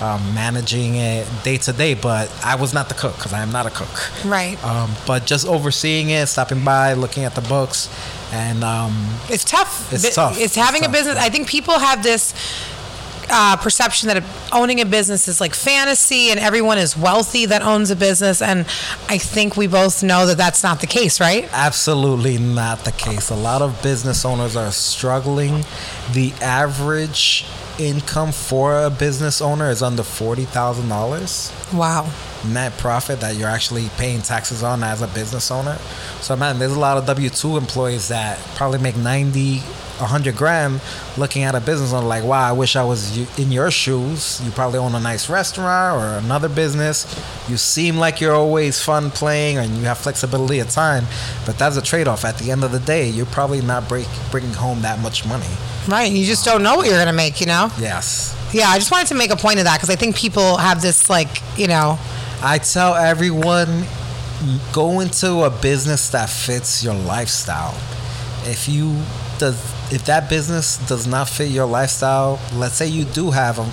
um, 0.00 0.34
managing 0.34 0.94
it 0.96 1.26
day 1.44 1.56
to 1.58 1.72
day. 1.72 1.94
But 1.94 2.32
I 2.44 2.54
was 2.56 2.72
not 2.74 2.88
the 2.88 2.94
cook 2.94 3.16
because 3.16 3.32
I 3.32 3.42
am 3.42 3.52
not 3.52 3.66
a 3.66 3.70
cook. 3.70 4.24
Right. 4.24 4.62
Um, 4.64 4.90
but 5.06 5.26
just 5.26 5.46
overseeing 5.46 6.10
it, 6.10 6.26
stopping 6.26 6.64
by, 6.64 6.94
looking 6.94 7.24
at 7.24 7.34
the 7.34 7.42
books, 7.42 7.88
and 8.32 8.62
um, 8.64 8.92
It's 9.28 9.44
tough. 9.44 9.92
It's 9.92 10.14
tough. 10.14 10.32
It's 10.32 10.40
It's 10.42 10.54
having 10.56 10.82
tough, 10.82 10.90
a 10.90 10.92
business. 10.92 11.16
yeah. 11.16 11.24
I 11.24 11.28
think 11.30 11.48
people 11.48 11.78
have 11.78 12.02
this 12.02 12.32
uh, 13.32 13.56
perception 13.56 14.08
that 14.08 14.24
owning 14.52 14.80
a 14.80 14.84
business 14.84 15.28
is 15.28 15.40
like 15.40 15.54
fantasy 15.54 16.30
and 16.30 16.40
everyone 16.40 16.78
is 16.78 16.96
wealthy 16.96 17.46
that 17.46 17.62
owns 17.62 17.90
a 17.92 17.94
business. 17.96 18.42
And 18.42 18.60
I 19.08 19.18
think 19.18 19.56
we 19.56 19.68
both 19.68 20.02
know 20.02 20.26
that 20.26 20.36
that's 20.36 20.64
not 20.64 20.80
the 20.80 20.88
case, 20.88 21.20
right? 21.20 21.48
absolutely 21.52 22.38
not 22.38 22.80
the 22.84 22.90
case. 22.92 23.30
A 23.30 23.36
lot 23.36 23.62
of 23.62 23.80
business 23.84 24.24
owners 24.24 24.56
are 24.56 24.72
struggling. 24.72 25.64
The 26.12 26.32
average 26.40 27.46
income 27.78 28.32
for 28.32 28.84
a 28.84 28.90
business 28.90 29.40
owner 29.40 29.70
is 29.70 29.82
under 29.82 30.02
forty 30.02 30.44
thousand 30.44 30.88
dollars. 30.88 31.52
Wow. 31.72 32.10
net 32.46 32.76
profit 32.78 33.20
that 33.20 33.36
you're 33.36 33.48
actually 33.48 33.88
paying 33.98 34.22
taxes 34.22 34.62
on 34.62 34.82
as 34.82 35.02
a 35.02 35.06
business 35.08 35.50
owner. 35.50 35.76
So 36.20 36.36
man, 36.36 36.58
there's 36.58 36.72
a 36.72 36.78
lot 36.80 36.96
of 36.98 37.06
W 37.06 37.28
two 37.30 37.56
employees 37.56 38.08
that 38.08 38.38
probably 38.56 38.78
make 38.78 38.96
90, 38.96 39.62
100 40.00 40.36
grand 40.36 40.80
looking 41.16 41.42
at 41.42 41.54
a 41.54 41.60
business 41.60 41.92
owner 41.92 42.06
like, 42.06 42.24
wow, 42.24 42.48
I 42.48 42.52
wish 42.52 42.76
I 42.76 42.84
was 42.84 43.16
in 43.38 43.52
your 43.52 43.70
shoes. 43.70 44.40
You 44.44 44.50
probably 44.50 44.78
own 44.78 44.94
a 44.94 45.00
nice 45.00 45.28
restaurant 45.28 46.02
or 46.02 46.18
another 46.24 46.48
business. 46.48 47.06
You 47.48 47.56
seem 47.56 47.96
like 47.96 48.20
you're 48.20 48.34
always 48.34 48.80
fun 48.80 49.10
playing 49.10 49.58
and 49.58 49.76
you 49.76 49.84
have 49.84 49.98
flexibility 49.98 50.58
of 50.58 50.70
time, 50.70 51.04
but 51.46 51.58
that's 51.58 51.76
a 51.76 51.82
trade 51.82 52.08
off. 52.08 52.24
At 52.24 52.38
the 52.38 52.50
end 52.50 52.64
of 52.64 52.72
the 52.72 52.80
day, 52.80 53.08
you're 53.08 53.26
probably 53.26 53.60
not 53.60 53.88
break, 53.88 54.08
bringing 54.30 54.52
home 54.52 54.82
that 54.82 54.98
much 55.00 55.26
money. 55.26 55.46
Right. 55.88 56.10
You 56.10 56.24
just 56.24 56.44
don't 56.44 56.62
know 56.62 56.76
what 56.76 56.86
you're 56.86 56.96
going 56.96 57.06
to 57.06 57.12
make, 57.12 57.40
you 57.40 57.46
know? 57.46 57.70
Yes. 57.78 58.36
Yeah. 58.52 58.68
I 58.68 58.78
just 58.78 58.90
wanted 58.90 59.08
to 59.08 59.14
make 59.14 59.30
a 59.30 59.36
point 59.36 59.58
of 59.58 59.64
that 59.64 59.76
because 59.76 59.90
I 59.90 59.96
think 59.96 60.16
people 60.16 60.56
have 60.56 60.82
this, 60.82 61.08
like, 61.08 61.28
you 61.56 61.66
know, 61.68 61.98
I 62.42 62.58
tell 62.58 62.94
everyone 62.94 63.84
go 64.72 65.00
into 65.00 65.42
a 65.42 65.50
business 65.50 66.08
that 66.10 66.30
fits 66.30 66.82
your 66.82 66.94
lifestyle. 66.94 67.74
If 68.44 68.68
you 68.68 69.02
does 69.38 69.58
if 69.92 70.04
that 70.06 70.28
business 70.28 70.78
does 70.88 71.06
not 71.06 71.28
fit 71.28 71.50
your 71.50 71.66
lifestyle, 71.66 72.38
let's 72.54 72.74
say 72.74 72.86
you 72.86 73.04
do 73.04 73.30
have 73.30 73.58
a 73.58 73.70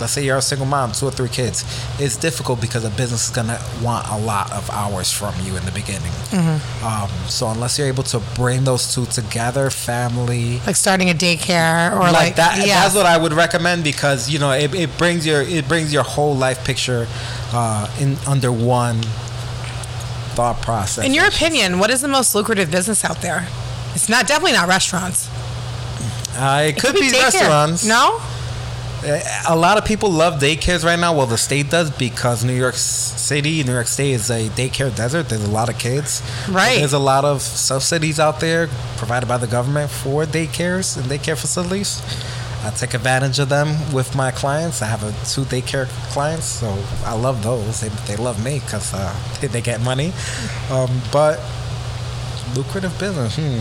let's 0.00 0.12
say 0.12 0.24
you're 0.24 0.36
a 0.36 0.42
single 0.42 0.64
mom, 0.66 0.92
two 0.92 1.06
or 1.06 1.10
three 1.10 1.28
kids, 1.28 1.64
it's 1.98 2.16
difficult 2.16 2.60
because 2.60 2.84
a 2.84 2.90
business 2.90 3.28
is 3.28 3.34
gonna 3.34 3.58
want 3.82 4.06
a 4.08 4.16
lot 4.18 4.52
of 4.52 4.70
hours 4.70 5.10
from 5.12 5.34
you 5.42 5.56
in 5.56 5.64
the 5.64 5.72
beginning. 5.72 6.12
Um, 6.84 7.08
so 7.26 7.48
unless 7.48 7.78
you're 7.78 7.88
able 7.88 8.04
to 8.04 8.20
bring 8.36 8.62
those 8.62 8.94
two 8.94 9.06
together, 9.06 9.70
family, 9.70 10.60
like 10.66 10.76
starting 10.76 11.10
a 11.10 11.14
daycare 11.14 11.92
or 11.96 12.02
like, 12.02 12.12
like, 12.12 12.36
that 12.36 12.64
Yeah. 12.64 12.82
that's 12.82 12.94
what 12.94 13.06
I 13.06 13.16
would 13.18 13.32
recommend 13.32 13.82
because 13.82 14.30
you 14.30 14.38
know 14.38 14.52
it, 14.52 14.72
it 14.74 14.96
brings 14.98 15.26
your 15.26 15.42
it 15.42 15.66
brings 15.66 15.92
your 15.92 16.04
whole 16.04 16.36
life 16.36 16.64
picture 16.64 17.08
uh, 17.52 17.90
in 18.00 18.16
under 18.26 18.52
one 18.52 19.02
thought 20.36 20.60
process. 20.62 21.04
In 21.04 21.12
your 21.14 21.26
opinion, 21.26 21.78
what 21.80 21.90
is 21.90 22.00
the 22.02 22.08
most 22.08 22.34
lucrative 22.34 22.70
business 22.70 23.04
out 23.04 23.20
there? 23.20 23.48
It's 23.94 24.08
not 24.08 24.28
definitely 24.28 24.52
not 24.52 24.68
restaurants. 24.68 25.28
Uh, 26.34 26.64
it, 26.66 26.80
could, 26.80 26.94
be, 26.94 27.10
daycare. 27.10 27.22
restaurants. 27.22 27.86
No? 27.86 28.20
a 29.48 29.56
lot 29.56 29.78
of 29.78 29.84
people 29.84 30.10
love 30.10 30.40
daycares 30.40 30.84
right 30.84 30.98
now. 30.98 31.16
Well, 31.16 31.26
the 31.26 31.38
state 31.38 31.70
does 31.70 31.90
because 31.90 32.44
New 32.44 32.54
York 32.54 32.74
City, 32.74 33.62
New 33.62 33.72
York 33.72 33.86
State 33.86 34.12
is 34.12 34.30
a 34.30 34.48
daycare 34.48 34.94
desert. 34.94 35.28
There's 35.28 35.44
a 35.44 35.50
lot 35.50 35.68
of 35.68 35.78
kids. 35.78 36.22
Right. 36.48 36.78
There's 36.78 36.92
a 36.92 36.98
lot 36.98 37.24
of 37.24 37.40
subsidies 37.42 38.18
out 38.18 38.40
there 38.40 38.68
provided 38.96 39.26
by 39.26 39.38
the 39.38 39.46
government 39.46 39.90
for 39.90 40.24
daycares 40.24 40.96
and 40.96 41.06
daycare 41.06 41.38
facilities. 41.38 42.02
I 42.64 42.70
take 42.70 42.94
advantage 42.94 43.38
of 43.38 43.48
them 43.48 43.92
with 43.92 44.16
my 44.16 44.32
clients. 44.32 44.82
I 44.82 44.86
have 44.86 45.04
a 45.04 45.12
two 45.24 45.42
daycare 45.42 45.86
clients, 46.10 46.46
so 46.46 46.76
I 47.04 47.14
love 47.14 47.42
those. 47.42 47.80
They, 47.80 47.88
they 47.88 48.16
love 48.16 48.42
me 48.44 48.58
because 48.58 48.92
uh, 48.92 49.14
they, 49.40 49.46
they 49.46 49.60
get 49.60 49.80
money. 49.80 50.12
Um, 50.70 51.00
but 51.12 51.40
lucrative 52.56 52.98
business, 52.98 53.36
hmm. 53.36 53.60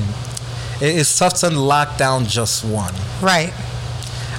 It, 0.81 0.95
it's 0.97 1.17
tough 1.17 1.35
to 1.35 1.49
lock 1.49 1.97
down 1.97 2.25
just 2.25 2.63
one. 2.65 2.93
Right. 3.21 3.53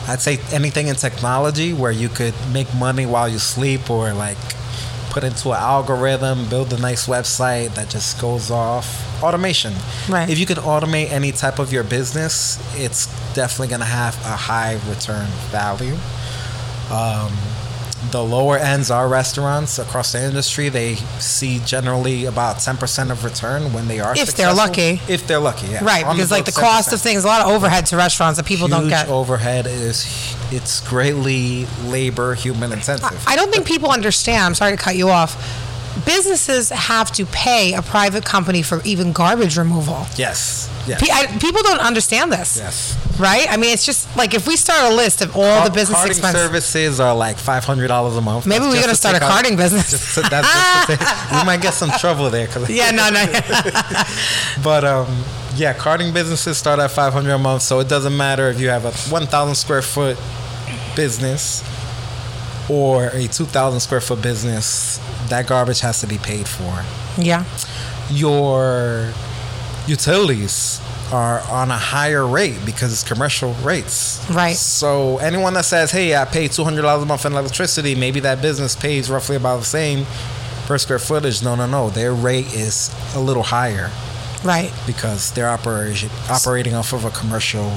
I'd 0.08 0.20
say 0.20 0.38
anything 0.52 0.88
in 0.88 0.96
technology 0.96 1.72
where 1.72 1.92
you 1.92 2.08
could 2.08 2.34
make 2.52 2.72
money 2.74 3.04
while 3.04 3.28
you 3.28 3.38
sleep 3.38 3.90
or 3.90 4.14
like 4.14 4.38
put 5.10 5.24
into 5.24 5.50
an 5.50 5.56
algorithm, 5.56 6.48
build 6.48 6.72
a 6.72 6.78
nice 6.78 7.06
website 7.06 7.74
that 7.74 7.90
just 7.90 8.20
goes 8.20 8.50
off. 8.50 8.86
Automation. 9.22 9.74
Right. 10.08 10.30
If 10.30 10.38
you 10.38 10.46
can 10.46 10.56
automate 10.58 11.10
any 11.10 11.32
type 11.32 11.58
of 11.58 11.72
your 11.72 11.84
business, 11.84 12.58
it's 12.76 13.06
definitely 13.34 13.68
going 13.68 13.80
to 13.80 13.86
have 13.86 14.14
a 14.24 14.36
high 14.36 14.74
return 14.88 15.26
value. 15.50 15.96
Um, 16.90 17.32
the 18.10 18.22
lower 18.22 18.56
ends 18.56 18.90
are 18.90 19.08
restaurants 19.08 19.78
across 19.78 20.12
the 20.12 20.22
industry. 20.24 20.68
They 20.68 20.94
see 21.18 21.58
generally 21.64 22.26
about 22.26 22.56
10% 22.56 23.10
of 23.10 23.24
return 23.24 23.72
when 23.72 23.88
they 23.88 24.00
are 24.00 24.14
If 24.16 24.34
they're 24.34 24.54
lucky. 24.54 25.00
If 25.08 25.26
they're 25.26 25.40
lucky, 25.40 25.66
yeah. 25.66 25.84
Right. 25.84 26.04
On 26.04 26.14
Because 26.16 26.30
like 26.30 26.44
the 26.44 26.52
cost 26.52 26.90
10%. 26.90 26.92
of 26.94 27.00
things, 27.02 27.24
a 27.24 27.26
lot 27.26 27.42
of 27.42 27.48
overhead 27.52 27.86
to 27.86 27.96
restaurants 27.96 28.36
that 28.38 28.46
people 28.46 28.68
don't 28.68 28.82
Huge 28.82 28.90
get. 28.92 29.08
overhead 29.08 29.66
is 29.66 30.06
it's 30.50 30.80
greatly 30.88 31.66
labor 31.86 32.34
human 32.34 32.72
intensive. 32.72 33.22
I 33.26 33.36
don't 33.36 33.52
think 33.52 33.66
people 33.66 33.90
understand. 33.90 34.44
I'm 34.44 34.54
sorry 34.54 34.76
to 34.76 34.82
cut 34.82 34.96
you 34.96 35.08
off. 35.10 35.66
Businesses 36.04 36.70
have 36.70 37.10
to 37.12 37.26
pay 37.26 37.74
a 37.74 37.82
private 37.82 38.24
company 38.24 38.62
for 38.62 38.80
even 38.84 39.12
garbage 39.12 39.56
removal. 39.58 40.06
yes. 40.16 40.66
Yes. 40.86 41.02
I, 41.10 41.26
people 41.38 41.62
don't 41.62 41.80
understand 41.80 42.32
this, 42.32 42.56
yes. 42.56 42.96
right? 43.20 43.46
I 43.50 43.58
mean, 43.58 43.74
it's 43.74 43.84
just 43.84 44.08
like 44.16 44.32
if 44.32 44.46
we 44.46 44.56
start 44.56 44.90
a 44.90 44.94
list 44.96 45.20
of 45.20 45.36
all 45.36 45.62
the 45.64 45.70
business 45.70 45.98
Carting 45.98 46.12
expenses. 46.12 46.40
services 46.40 46.98
are 46.98 47.14
like 47.14 47.36
five 47.36 47.62
hundred 47.62 47.88
dollars 47.88 48.16
a 48.16 48.22
month. 48.22 48.46
Maybe 48.46 48.64
we're 48.64 48.80
gonna 48.80 48.94
start 48.94 49.14
a 49.14 49.18
take 49.18 49.28
out- 49.28 49.32
carting 49.32 49.56
business. 49.58 49.90
Just 49.90 50.14
to, 50.14 50.22
that's 50.22 50.48
just 50.88 51.30
we 51.32 51.44
might 51.44 51.60
get 51.60 51.74
some 51.74 51.90
trouble 51.90 52.30
there. 52.30 52.46
'cause- 52.46 52.70
yeah, 52.70 52.90
no, 52.90 53.10
no. 53.10 53.22
But 54.64 54.84
um, 54.84 55.24
yeah, 55.56 55.74
carting 55.74 56.14
businesses 56.14 56.56
start 56.56 56.78
at 56.78 56.90
five 56.90 57.12
hundred 57.12 57.32
a 57.34 57.38
month, 57.38 57.60
so 57.62 57.80
it 57.80 57.88
doesn't 57.90 58.16
matter 58.16 58.48
if 58.48 58.58
you 58.58 58.70
have 58.70 58.86
a 58.86 58.92
one 59.12 59.26
thousand 59.26 59.56
square 59.56 59.82
foot 59.82 60.16
business 60.96 61.62
or 62.70 63.08
a 63.08 63.28
two 63.28 63.44
thousand 63.44 63.80
square 63.80 64.00
foot 64.00 64.22
business. 64.22 65.00
That 65.28 65.46
garbage 65.46 65.80
has 65.80 66.00
to 66.00 66.06
be 66.06 66.18
paid 66.18 66.46
for. 66.48 66.84
yeah. 67.22 67.44
your 68.10 69.12
utilities 69.86 70.80
are 71.12 71.40
on 71.50 71.70
a 71.70 71.76
higher 71.76 72.26
rate 72.26 72.58
because 72.66 72.92
it's 72.92 73.02
commercial 73.02 73.54
rates. 73.64 74.24
Right. 74.30 74.56
So 74.56 75.18
anyone 75.18 75.54
that 75.54 75.64
says, 75.64 75.90
"Hey, 75.90 76.14
I 76.14 76.24
pay 76.26 76.48
two 76.48 76.64
hundred 76.64 76.82
dollars 76.82 77.02
a 77.02 77.06
month 77.06 77.24
in 77.24 77.32
electricity," 77.32 77.94
maybe 77.94 78.20
that 78.20 78.42
business 78.42 78.76
pays 78.76 79.08
roughly 79.10 79.36
about 79.36 79.60
the 79.60 79.66
same 79.66 80.06
per 80.66 80.76
square 80.78 80.98
footage. 80.98 81.42
No, 81.42 81.54
no, 81.54 81.66
no. 81.66 81.88
Their 81.90 82.12
rate 82.12 82.52
is 82.54 82.90
a 83.14 83.20
little 83.20 83.42
higher 83.44 83.90
Right. 84.44 84.70
because 84.86 85.30
they're 85.32 85.48
operating 85.48 86.10
operating 86.28 86.74
off 86.74 86.92
of 86.92 87.04
a 87.06 87.10
commercial 87.10 87.72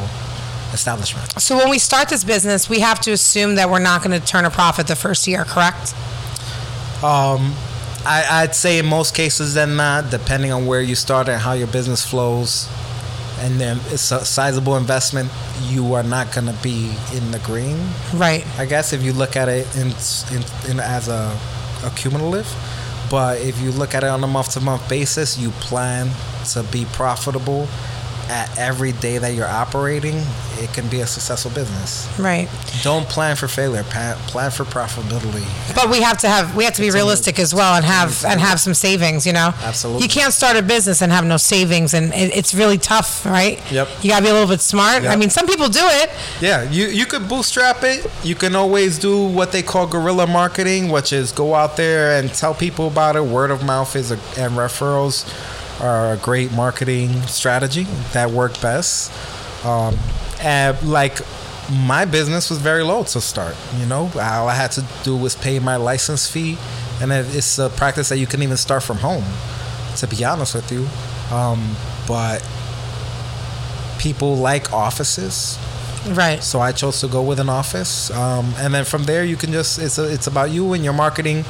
establishment. 0.74 1.41
So 1.41 1.55
when 1.58 1.70
we 1.70 1.79
start 1.79 2.10
this 2.10 2.24
business, 2.25 2.70
we 2.70 2.79
have 2.79 3.00
to 3.01 3.12
assume 3.12 3.55
that 3.55 3.70
we're 3.70 3.79
not 3.79 4.03
going 4.03 4.20
to 4.20 4.25
turn 4.25 4.46
a 4.46 4.50
profit 4.50 4.88
the 4.88 4.96
first 4.96 5.25
year, 5.27 5.43
correct? 5.46 5.93
Um, 7.03 7.53
I, 8.05 8.25
I'd 8.29 8.55
say 8.55 8.79
in 8.79 8.86
most 8.86 9.15
cases, 9.15 9.53
then 9.53 9.75
not, 9.75 10.10
depending 10.10 10.51
on 10.51 10.65
where 10.65 10.81
you 10.81 10.96
start 10.96 11.29
and 11.29 11.39
how 11.39 11.53
your 11.53 11.67
business 11.67 12.05
flows, 12.05 12.67
and 13.39 13.60
then 13.60 13.79
it's 13.88 14.12
a 14.12 14.24
sizable 14.24 14.77
investment, 14.77 15.31
you 15.63 15.93
are 15.93 16.03
not 16.03 16.34
going 16.34 16.48
to 16.48 16.63
be 16.63 16.93
in 17.13 17.31
the 17.31 17.39
green. 17.43 17.77
Right. 18.13 18.46
I 18.60 18.65
guess 18.65 18.93
if 18.93 19.03
you 19.03 19.13
look 19.13 19.36
at 19.36 19.50
it 19.50 19.67
in, 19.75 19.88
in, 20.31 20.43
in 20.70 20.79
as 20.79 21.08
a, 21.08 21.38
a 21.84 21.91
cumulative, 21.96 22.48
but 23.10 23.39
if 23.41 23.60
you 23.62 23.72
look 23.72 23.93
at 23.93 24.03
it 24.03 24.10
on 24.10 24.24
a 24.24 24.27
month 24.27 24.53
to 24.53 24.62
month 24.62 24.88
basis, 24.88 25.38
you 25.38 25.50
plan 25.51 26.10
to 26.53 26.63
be 26.72 26.86
profitable 26.93 27.67
at 28.31 28.57
every 28.57 28.93
day 28.93 29.17
that 29.17 29.33
you're 29.33 29.45
operating, 29.45 30.15
it 30.57 30.71
can 30.73 30.88
be 30.88 31.01
a 31.01 31.07
successful 31.07 31.51
business. 31.51 32.07
Right. 32.17 32.47
Don't 32.81 33.07
plan 33.07 33.35
for 33.35 33.50
failure. 33.50 33.83
Plan, 33.83 34.15
plan 34.27 34.51
for 34.51 34.63
profitability. 34.63 35.45
But 35.75 35.89
we 35.89 36.01
have 36.01 36.17
to 36.19 36.29
have 36.29 36.55
we 36.55 36.63
have 36.63 36.73
to 36.75 36.81
be 36.81 36.91
realistic 36.91 37.39
as 37.39 37.53
well 37.53 37.75
and 37.75 37.83
have 37.83 38.23
and 38.23 38.39
have 38.39 38.59
some 38.59 38.73
savings. 38.73 39.27
You 39.27 39.33
know. 39.33 39.53
Absolutely. 39.61 40.03
You 40.03 40.09
can't 40.09 40.33
start 40.33 40.55
a 40.55 40.61
business 40.61 41.01
and 41.01 41.11
have 41.11 41.25
no 41.25 41.38
savings, 41.38 41.93
and 41.93 42.13
it, 42.13 42.35
it's 42.35 42.53
really 42.53 42.77
tough, 42.77 43.25
right? 43.25 43.59
Yep. 43.71 43.89
You 44.01 44.09
gotta 44.09 44.23
be 44.23 44.29
a 44.29 44.33
little 44.33 44.47
bit 44.47 44.61
smart. 44.61 45.03
I 45.03 45.17
mean, 45.17 45.29
some 45.29 45.45
people 45.45 45.67
do 45.67 45.83
it. 45.83 46.09
Yeah, 46.39 46.63
you 46.71 46.88
you 46.88 47.05
could 47.05 47.27
bootstrap 47.27 47.83
it. 47.83 48.09
You 48.23 48.35
can 48.35 48.55
always 48.55 48.97
do 48.97 49.27
what 49.27 49.51
they 49.51 49.61
call 49.61 49.88
guerrilla 49.88 50.25
marketing, 50.25 50.89
which 50.89 51.11
is 51.11 51.33
go 51.33 51.53
out 51.53 51.75
there 51.75 52.17
and 52.17 52.33
tell 52.33 52.53
people 52.53 52.88
about 52.88 53.17
it. 53.17 53.23
Word 53.23 53.51
of 53.51 53.63
mouth 53.65 53.95
is 53.95 54.11
a, 54.11 54.15
and 54.38 54.53
referrals 54.53 55.25
are 55.80 56.13
a 56.13 56.18
great 56.18 56.51
marketing 56.51 57.22
strategy 57.24 57.84
that 58.13 58.32
work 58.32 58.60
best. 58.62 59.12
Um, 59.66 59.98
and 60.42 60.82
like 60.84 61.20
my 61.72 62.06
business 62.06 62.50
was 62.50 62.60
very 62.60 62.84
low 62.84 63.04
to 63.04 63.22
start. 63.22 63.56
You 63.78 63.86
know, 63.86 64.12
all 64.16 64.48
I 64.50 64.56
had 64.56 64.72
to 64.74 64.86
do 65.04 65.16
was 65.16 65.36
pay 65.36 65.60
my 65.60 65.78
license 65.78 66.30
fee, 66.30 66.58
and 67.01 67.12
it's 67.12 67.58
a 67.60 67.70
practice 67.70 68.10
that 68.10 68.18
you 68.18 68.28
can 68.28 68.42
even 68.44 68.58
start 68.58 68.84
from 68.84 68.98
home. 68.98 69.24
To 69.98 70.08
be 70.08 70.24
honest 70.24 70.56
with 70.56 70.72
you, 70.72 70.88
um, 71.36 71.75
but 72.08 72.42
people 74.00 74.38
like 74.38 74.72
offices 74.74 75.58
Right. 76.08 76.42
so 76.42 76.60
I 76.60 76.72
chose 76.72 77.00
to 77.01 77.08
go 77.08 77.22
with 77.22 77.40
an 77.40 77.50
office, 77.50 78.10
um, 78.10 78.54
and 78.58 78.74
then 78.74 78.86
from 78.86 79.04
there 79.04 79.24
you 79.24 79.36
can 79.36 79.51
just 79.51 79.78
it's 79.78 80.00
a, 80.00 80.12
it's 80.12 80.25
about 80.25 80.50
you 80.50 80.74
and 80.74 80.84
your 80.84 80.94
marketing, 80.94 81.46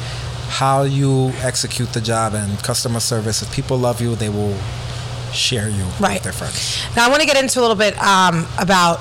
how 0.52 0.84
you 0.84 1.32
execute 1.42 1.92
the 1.94 2.02
job 2.02 2.34
and 2.34 2.62
customer 2.62 3.00
service. 3.00 3.42
If 3.42 3.52
people 3.54 3.78
love 3.78 4.02
you, 4.02 4.16
they 4.16 4.30
will 4.30 4.56
share 5.34 5.70
you 5.70 5.86
Right. 6.00 6.16
with 6.16 6.24
their 6.24 6.34
friends. 6.34 6.78
Now 6.96 7.06
I 7.06 7.10
want 7.10 7.22
to 7.22 7.28
get 7.28 7.38
into 7.42 7.60
a 7.60 7.62
little 7.62 7.76
bit 7.78 7.98
um, 8.04 8.46
about 8.60 9.00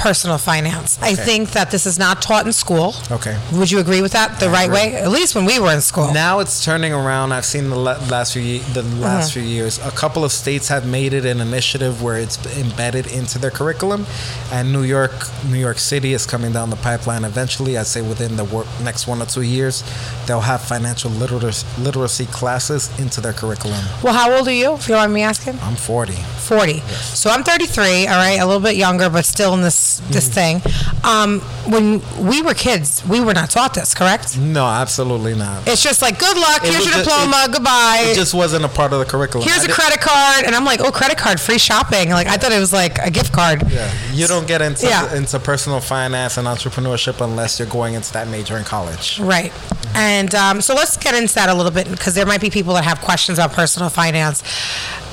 personal 0.00 0.38
finance. 0.38 0.98
I 1.02 1.12
Okay. 1.12 1.24
think 1.24 1.50
that 1.52 1.70
this 1.70 1.84
is 1.86 1.98
not 1.98 2.22
taught 2.22 2.46
in 2.46 2.52
school. 2.52 2.94
Okay. 3.10 3.36
Would 3.52 3.70
you 3.70 3.78
agree 3.78 4.00
with 4.00 4.12
that? 4.12 4.40
The 4.40 4.48
right 4.48 4.70
way, 4.70 4.94
at 4.96 5.10
least 5.10 5.34
when 5.34 5.44
we 5.44 5.58
were 5.58 5.72
in 5.72 5.80
school. 5.82 6.12
Now 6.12 6.40
it's 6.40 6.64
turning 6.64 6.92
around. 6.92 7.32
I've 7.32 7.44
seen 7.44 7.68
the 7.70 7.76
la- 7.76 7.98
last 8.10 8.32
few 8.32 8.42
ye- 8.42 8.64
the 8.72 8.82
last 8.82 9.30
uh-huh. 9.30 9.40
few 9.40 9.42
years. 9.42 9.78
A 9.84 9.90
couple 9.90 10.24
of 10.24 10.32
states 10.32 10.68
have 10.68 10.86
made 10.86 11.12
it 11.12 11.24
an 11.26 11.40
initiative 11.40 12.02
where 12.02 12.16
it's 12.16 12.36
embedded 12.58 13.06
into 13.08 13.38
their 13.38 13.50
curriculum, 13.50 14.06
and 14.52 14.72
New 14.72 14.82
York, 14.82 15.12
New 15.52 15.58
York 15.58 15.78
City 15.78 16.14
is 16.14 16.24
coming 16.26 16.52
down 16.52 16.70
the 16.70 16.76
pipeline. 16.76 17.24
Eventually, 17.24 17.76
I'd 17.76 17.86
say 17.86 18.00
within 18.00 18.36
the 18.36 18.44
wor- 18.44 18.66
next 18.82 19.06
one 19.06 19.20
or 19.20 19.26
two 19.26 19.42
years, 19.42 19.84
they'll 20.26 20.40
have 20.52 20.62
financial 20.62 21.10
literacy, 21.10 21.66
literacy 21.78 22.26
classes 22.26 22.88
into 22.98 23.20
their 23.20 23.32
curriculum. 23.34 23.84
Well, 24.02 24.14
how 24.14 24.32
old 24.32 24.48
are 24.48 24.52
you? 24.62 24.74
If 24.74 24.88
you 24.88 24.94
don't 24.94 25.02
mind 25.02 25.14
me 25.14 25.22
asking. 25.22 25.58
I'm 25.62 25.76
40. 25.76 26.14
40. 26.14 26.80
So 27.20 27.30
I'm 27.30 27.44
33, 27.44 28.06
all 28.06 28.16
right, 28.16 28.38
a 28.40 28.46
little 28.46 28.60
bit 28.62 28.76
younger, 28.76 29.10
but 29.10 29.24
still 29.24 29.52
in 29.54 29.62
this 29.62 29.89
this 29.98 30.28
Mm-hmm. 30.28 30.60
thing. 30.60 31.02
Um, 31.04 31.40
when 31.72 32.00
we 32.28 32.42
were 32.42 32.54
kids, 32.54 33.02
we 33.08 33.20
were 33.20 33.34
not 33.34 33.50
taught 33.50 33.74
this, 33.74 33.94
correct? 33.94 34.38
No, 34.38 34.64
absolutely 34.66 35.34
not. 35.34 35.66
It's 35.66 35.82
just 35.82 36.02
like, 36.02 36.18
good 36.18 36.36
luck, 36.36 36.62
It 36.64 36.72
here's 36.72 36.84
your 36.86 36.94
diploma, 37.02 37.48
goodbye. 37.52 38.02
It 38.12 38.14
just 38.14 38.34
wasn't 38.34 38.64
a 38.64 38.68
part 38.68 38.92
of 38.92 38.98
the 39.00 39.04
curriculum. 39.04 39.46
here's 39.48 39.60
I 39.62 39.64
a 39.64 39.66
did- 39.66 39.74
credit 39.76 40.00
card, 40.00 40.44
and 40.46 40.54
I'm 40.54 40.64
like, 40.64 40.80
oh, 40.80 40.92
credit 40.92 41.18
card, 41.18 41.40
free 41.40 41.58
shopping. 41.58 42.10
Like 42.10 42.26
I 42.28 42.36
thought 42.36 42.52
it 42.52 42.60
was 42.60 42.72
like 42.72 42.98
a 42.98 43.10
gift 43.10 43.32
card. 43.32 43.62
Yeah, 43.70 43.90
you 44.12 44.26
don't 44.26 44.46
get 44.46 44.62
into 44.62 44.86
Yeah. 44.86 45.14
into 45.14 45.38
personal 45.38 45.80
finance 45.80 46.36
and 46.36 46.46
entrepreneurship 46.46 47.20
unless 47.24 47.58
you're 47.58 47.68
going 47.68 47.94
into 47.94 48.12
that 48.12 48.28
major 48.28 48.56
in 48.58 48.64
college. 48.64 49.18
Right. 49.20 49.52
And 49.94 50.34
um, 50.34 50.60
so 50.60 50.74
let's 50.74 50.96
get 50.96 51.14
into 51.14 51.34
that 51.34 51.48
a 51.48 51.54
little 51.54 51.72
bit 51.72 51.90
because 51.90 52.14
there 52.14 52.26
might 52.26 52.40
be 52.40 52.50
people 52.50 52.74
that 52.74 52.84
have 52.84 53.00
questions 53.00 53.38
about 53.38 53.52
personal 53.52 53.88
finance. 53.88 54.42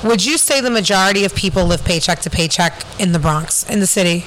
Would 0.04 0.24
you 0.24 0.38
say 0.38 0.60
the 0.60 0.70
majority 0.70 1.24
of 1.24 1.34
people 1.34 1.64
live 1.64 1.84
paycheck 1.84 2.20
to 2.20 2.30
paycheck 2.30 2.84
in 3.00 3.10
the 3.12 3.18
Bronx, 3.18 3.68
in 3.68 3.80
the 3.80 3.86
city? 3.86 4.24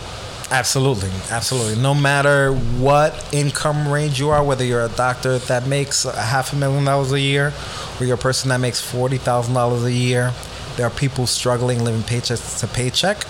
Absolutely, 0.51 1.09
absolutely. 1.29 1.81
No 1.81 1.93
matter 1.93 2.51
what 2.53 3.33
income 3.33 3.87
range 3.87 4.19
you 4.19 4.29
are, 4.31 4.43
whether 4.43 4.65
you're 4.65 4.83
a 4.83 4.89
doctor 4.89 5.37
that 5.39 5.65
makes 5.65 6.03
a 6.03 6.11
half 6.11 6.51
a 6.51 6.57
million 6.57 6.83
dollars 6.83 7.13
a 7.13 7.19
year, 7.21 7.53
or 7.99 8.05
you're 8.05 8.15
a 8.15 8.19
person 8.19 8.49
that 8.49 8.59
makes 8.59 8.81
forty 8.81 9.17
thousand 9.17 9.53
dollars 9.53 9.85
a 9.85 9.93
year, 9.93 10.33
there 10.75 10.85
are 10.85 10.89
people 10.89 11.25
struggling 11.25 11.85
living 11.85 12.03
paycheck 12.03 12.39
to 12.59 12.67
paycheck. 12.67 13.23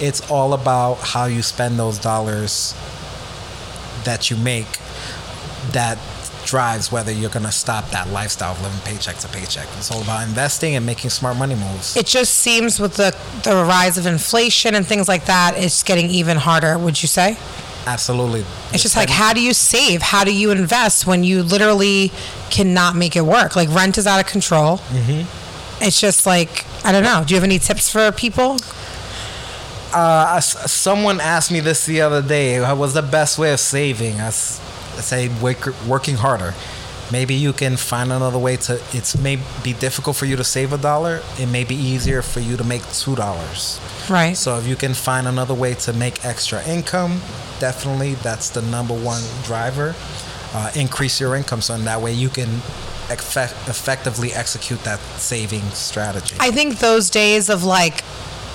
It's 0.00 0.30
all 0.30 0.54
about 0.54 0.94
how 1.00 1.24
you 1.26 1.42
spend 1.42 1.76
those 1.76 1.98
dollars 1.98 2.72
that 4.04 4.30
you 4.30 4.36
make. 4.36 4.68
That 5.72 5.98
drives 6.50 6.90
whether 6.92 7.12
you're 7.12 7.30
gonna 7.30 7.52
stop 7.52 7.88
that 7.90 8.08
lifestyle 8.10 8.52
of 8.52 8.62
living 8.62 8.80
paycheck 8.80 9.16
to 9.18 9.28
paycheck. 9.28 9.66
It's 9.78 9.90
all 9.90 10.02
about 10.02 10.26
investing 10.28 10.74
and 10.76 10.84
making 10.84 11.10
smart 11.10 11.36
money 11.36 11.54
moves. 11.54 11.96
It 11.96 12.06
just 12.06 12.34
seems 12.34 12.78
with 12.80 12.94
the, 12.96 13.16
the 13.44 13.54
rise 13.64 13.96
of 13.96 14.06
inflation 14.06 14.74
and 14.74 14.86
things 14.86 15.08
like 15.08 15.26
that, 15.26 15.54
it's 15.56 15.82
getting 15.82 16.10
even 16.10 16.36
harder, 16.36 16.76
would 16.78 17.00
you 17.02 17.08
say? 17.08 17.36
Absolutely. 17.86 18.44
It's 18.74 18.82
just 18.82 18.94
like, 18.96 19.08
how 19.08 19.32
do 19.32 19.40
you 19.40 19.54
save? 19.54 20.02
How 20.02 20.22
do 20.24 20.34
you 20.34 20.50
invest 20.50 21.06
when 21.06 21.24
you 21.24 21.42
literally 21.42 22.12
cannot 22.50 22.94
make 22.94 23.16
it 23.16 23.22
work? 23.22 23.56
Like, 23.56 23.70
rent 23.70 23.96
is 23.96 24.06
out 24.06 24.20
of 24.20 24.26
control. 24.26 24.78
Mm-hmm. 24.78 25.82
It's 25.82 25.98
just 25.98 26.26
like, 26.26 26.66
I 26.84 26.92
don't 26.92 27.02
know. 27.04 27.24
Do 27.26 27.32
you 27.32 27.36
have 27.40 27.44
any 27.44 27.58
tips 27.58 27.88
for 27.90 28.12
people? 28.12 28.58
Uh, 29.92 30.38
someone 30.40 31.20
asked 31.20 31.50
me 31.50 31.60
this 31.60 31.84
the 31.86 32.00
other 32.02 32.22
day. 32.22 32.60
What 32.60 32.76
was 32.76 32.94
the 32.94 33.02
best 33.02 33.38
way 33.38 33.52
of 33.52 33.58
saving? 33.60 34.20
I, 34.20 34.26
s- 34.26 34.60
I 34.60 34.69
say 35.00 35.28
work, 35.40 35.72
working 35.86 36.16
harder. 36.16 36.54
Maybe 37.12 37.34
you 37.34 37.52
can 37.52 37.76
find 37.76 38.12
another 38.12 38.38
way 38.38 38.56
to. 38.56 38.80
It's 38.92 39.18
may 39.18 39.38
be 39.64 39.72
difficult 39.72 40.16
for 40.16 40.26
you 40.26 40.36
to 40.36 40.44
save 40.44 40.72
a 40.72 40.78
dollar. 40.78 41.22
It 41.38 41.46
may 41.46 41.64
be 41.64 41.74
easier 41.74 42.22
for 42.22 42.38
you 42.38 42.56
to 42.56 42.62
make 42.62 42.86
two 42.92 43.16
dollars. 43.16 43.80
Right. 44.08 44.36
So 44.36 44.58
if 44.58 44.66
you 44.66 44.76
can 44.76 44.94
find 44.94 45.26
another 45.26 45.54
way 45.54 45.74
to 45.74 45.92
make 45.92 46.24
extra 46.24 46.64
income, 46.68 47.20
definitely 47.58 48.14
that's 48.14 48.50
the 48.50 48.62
number 48.62 48.94
one 48.94 49.22
driver. 49.42 49.96
Uh, 50.52 50.70
increase 50.74 51.20
your 51.20 51.36
income 51.36 51.60
so 51.60 51.74
in 51.74 51.84
that 51.84 52.00
way 52.00 52.12
you 52.12 52.28
can 52.28 52.48
effect- 53.10 53.54
effectively 53.68 54.32
execute 54.32 54.82
that 54.84 54.98
saving 55.16 55.62
strategy. 55.70 56.36
I 56.40 56.50
think 56.50 56.78
those 56.78 57.10
days 57.10 57.48
of 57.48 57.62
like, 57.64 58.02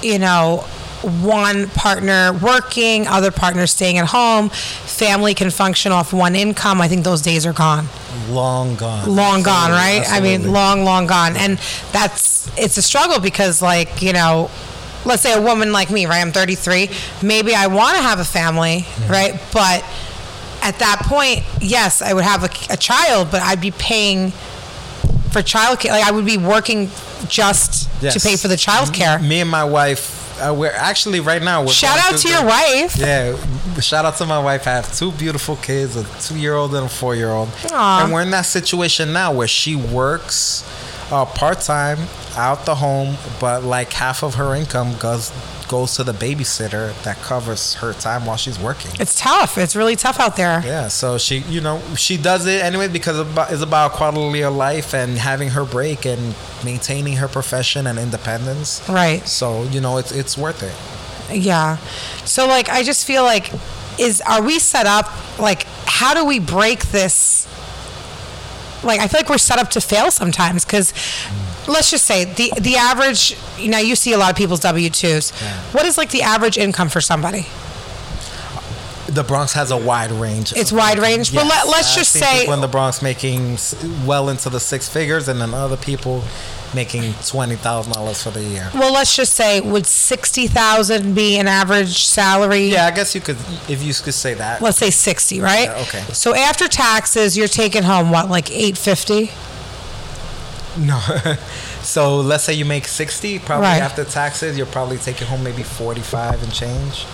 you 0.02 0.20
know, 0.20 0.66
one 1.04 1.68
partner 1.70 2.34
working, 2.34 3.08
other 3.08 3.32
partner 3.32 3.68
staying 3.68 3.98
at 3.98 4.08
home, 4.08 4.50
family 4.50 5.34
can 5.34 5.50
function 5.52 5.92
off 5.92 6.14
one 6.14 6.36
income. 6.36 6.82
I 6.82 6.88
think 6.88 7.04
those 7.04 7.22
days 7.22 7.46
are 7.46 7.54
gone. 7.54 7.88
long 8.30 8.76
gone. 8.76 9.08
Long 9.14 9.44
gone, 9.44 9.72
Absolutely, 9.72 10.00
right? 10.00 10.06
I 10.10 10.20
mean, 10.22 10.52
long, 10.52 10.84
long 10.84 11.06
gone. 11.08 11.36
And 11.36 11.58
that's, 11.92 12.48
it's 12.58 12.78
a 12.78 12.82
struggle 12.82 13.20
because, 13.20 13.62
like, 13.62 14.02
you 14.02 14.14
know, 14.14 14.50
let's 15.06 15.22
say 15.22 15.34
a 15.34 15.42
woman 15.42 15.72
like 15.72 15.92
me, 15.92 16.06
right? 16.08 16.22
I'm 16.22 16.32
33. 16.32 16.90
Maybe 17.22 17.54
I 17.54 17.68
want 17.68 17.98
to 17.98 18.02
have 18.02 18.20
a 18.20 18.26
family, 18.26 18.86
Mm-hmm. 18.88 19.12
right? 19.12 19.34
But 19.54 19.84
at 20.64 20.80
that 20.80 21.02
point, 21.06 21.44
yes, 21.62 22.02
I 22.02 22.14
would 22.14 22.24
have 22.24 22.44
a, 22.44 22.74
a 22.74 22.78
child, 22.78 23.30
but 23.32 23.42
I'd 23.44 23.62
be 23.62 23.72
paying 23.72 24.32
for 25.32 25.42
childcare. 25.42 25.90
Like, 25.90 26.06
I 26.08 26.12
would 26.12 26.26
be 26.26 26.38
working 26.38 26.90
just 27.28 27.90
Yes. 28.02 28.14
to 28.16 28.20
pay 28.28 28.36
for 28.38 28.48
the 28.48 28.56
childcare. 28.56 29.22
Me 29.22 29.42
and 29.42 29.50
my 29.50 29.64
wife, 29.64 30.25
uh, 30.40 30.54
we're 30.54 30.72
actually 30.72 31.20
right 31.20 31.42
now. 31.42 31.62
We're 31.62 31.70
Shout 31.70 31.98
out 32.00 32.20
to 32.20 32.28
your 32.30 32.42
the- 32.42 32.48
wife. 32.48 32.96
Yeah, 32.98 33.36
shout 33.80 34.06
out 34.06 34.18
to 34.18 34.26
my 34.26 34.40
wife. 34.40 34.68
I 34.68 34.72
have 34.72 34.94
two 34.94 35.12
beautiful 35.14 35.56
kids, 35.58 35.96
a 35.96 36.04
two-year-old 36.22 36.74
and 36.76 36.86
a 36.86 36.90
four-year-old, 36.90 37.50
Aw. 37.72 38.04
and 38.04 38.14
we're 38.14 38.22
in 38.22 38.32
that 38.32 38.46
situation 38.46 39.14
now 39.14 39.32
where 39.34 39.48
she 39.48 39.76
works 39.76 40.64
uh, 41.12 41.26
part-time 41.26 42.00
out 42.36 42.66
the 42.66 42.76
home, 42.76 43.16
but 43.40 43.64
like 43.64 43.94
half 43.94 44.24
of 44.24 44.36
her 44.36 44.56
income 44.56 44.96
goes 45.00 45.32
goes 45.68 45.96
to 45.96 46.04
the 46.04 46.12
babysitter 46.12 46.94
that 47.04 47.18
covers 47.18 47.76
her 47.76 47.94
time 47.94 48.26
while 48.26 48.38
she's 48.38 48.60
working. 48.60 48.92
It's 49.00 49.20
tough. 49.20 49.58
It's 49.58 49.76
really 49.76 49.96
tough 49.96 50.20
out 50.20 50.36
there. 50.36 50.62
Yeah, 50.66 50.88
so 50.88 51.18
she, 51.18 51.40
you 51.40 51.62
know, 51.62 51.82
she 51.96 52.18
does 52.18 52.46
it 52.46 52.64
anyway 52.64 52.88
because 52.88 53.20
it's 53.52 53.62
about, 53.62 53.92
quality 53.96 54.42
of 54.42 54.56
life 54.56 54.94
and 54.94 55.18
having 55.18 55.50
her 55.50 55.64
break 55.64 56.06
and 56.06 56.36
maintaining 56.64 57.18
her 57.18 57.28
profession 57.28 57.88
and 57.88 58.00
independence. 58.00 58.82
Right. 58.90 59.26
So 59.28 59.64
you 59.64 59.80
know, 59.80 59.98
it's 59.98 60.12
it's 60.12 60.38
worth 60.38 60.64
it. 60.64 60.76
Yeah. 61.32 61.78
So 62.26 62.48
like 62.48 62.70
I 62.70 62.84
just 62.84 63.06
feel 63.06 63.24
like 63.24 63.52
is 64.00 64.22
are 64.22 64.42
we 64.42 64.60
set 64.60 64.86
up 64.86 65.10
like 65.40 65.64
how 65.86 66.14
do 66.14 66.26
we 66.26 66.40
break 66.40 66.84
this 66.88 67.48
like 68.84 69.00
I 69.00 69.08
feel 69.08 69.20
like 69.20 69.30
we're 69.30 69.38
set 69.38 69.60
up 69.60 69.70
to 69.72 69.82
fail 69.82 70.12
sometimes 70.12 70.66
cuz 70.66 70.94
let's 71.68 71.92
just 71.92 72.06
say 72.06 72.26
the 72.26 72.52
the 72.60 72.76
average 72.76 73.38
you 73.58 73.70
know 73.70 73.78
you 73.78 73.96
see 73.96 74.14
a 74.14 74.18
lot 74.18 74.32
of 74.32 74.38
people's 74.38 74.62
W2s. 74.62 75.42
Yeah. 75.42 75.62
What 75.72 75.86
is 75.86 75.98
like 75.98 76.10
the 76.10 76.22
average 76.22 76.58
income 76.58 76.90
for 76.90 77.02
somebody? 77.02 77.46
The 79.08 79.24
Bronx 79.24 79.54
has 79.54 79.72
a 79.72 79.78
wide 79.78 80.12
range. 80.12 80.52
It's 80.56 80.72
wide 80.72 80.98
range, 80.98 81.34
but 81.34 81.46
let, 81.46 81.68
let's 81.68 81.92
I've 81.92 81.98
just 81.98 82.12
say 82.12 82.40
people 82.40 82.56
in 82.56 82.62
the 82.62 82.68
Bronx 82.68 83.02
making 83.02 83.58
well 84.06 84.30
into 84.30 84.50
the 84.50 84.60
six 84.60 84.90
figures, 84.90 85.28
and 85.28 85.40
then 85.40 85.54
other 85.54 85.78
people 85.78 86.24
making 86.74 87.14
twenty 87.26 87.56
thousand 87.56 87.94
dollars 87.94 88.24
for 88.24 88.32
the 88.32 88.42
year. 88.42 88.70
Well, 88.74 88.92
let's 88.92 89.16
just 89.16 89.34
say, 89.34 89.62
would 89.62 89.86
sixty 89.86 90.48
thousand 90.48 91.14
be 91.14 91.38
an 91.38 91.48
average 91.48 92.04
salary? 92.04 92.66
Yeah, 92.66 92.88
I 92.88 92.92
guess 92.92 93.14
you 93.14 93.22
could, 93.22 93.38
if 93.70 93.84
you 93.84 93.94
could 93.94 94.14
say 94.16 94.34
that. 94.34 94.62
Let's 94.62 94.78
say 94.78 94.90
sixty, 94.90 95.40
right? 95.40 95.66
Yeah, 95.66 95.82
okay. 95.84 96.02
So 96.12 96.34
after 96.36 96.68
taxes, 96.68 97.38
you're 97.38 97.48
taking 97.48 97.84
home 97.84 98.10
what, 98.10 98.30
like 98.30 98.52
eight 98.52 98.78
fifty? 98.78 99.32
No. 100.78 101.00
so 101.82 102.18
let's 102.18 102.44
say 102.44 102.54
you 102.54 102.66
make 102.66 102.88
sixty, 102.88 103.40
probably 103.40 103.68
Right. 103.68 103.82
after 103.82 104.04
taxes, 104.04 104.58
you're 104.58 104.66
probably 104.66 104.98
taking 104.98 105.28
home 105.28 105.44
maybe 105.44 105.64
forty-five 105.64 106.44
and 106.44 106.54
change. 106.54 107.06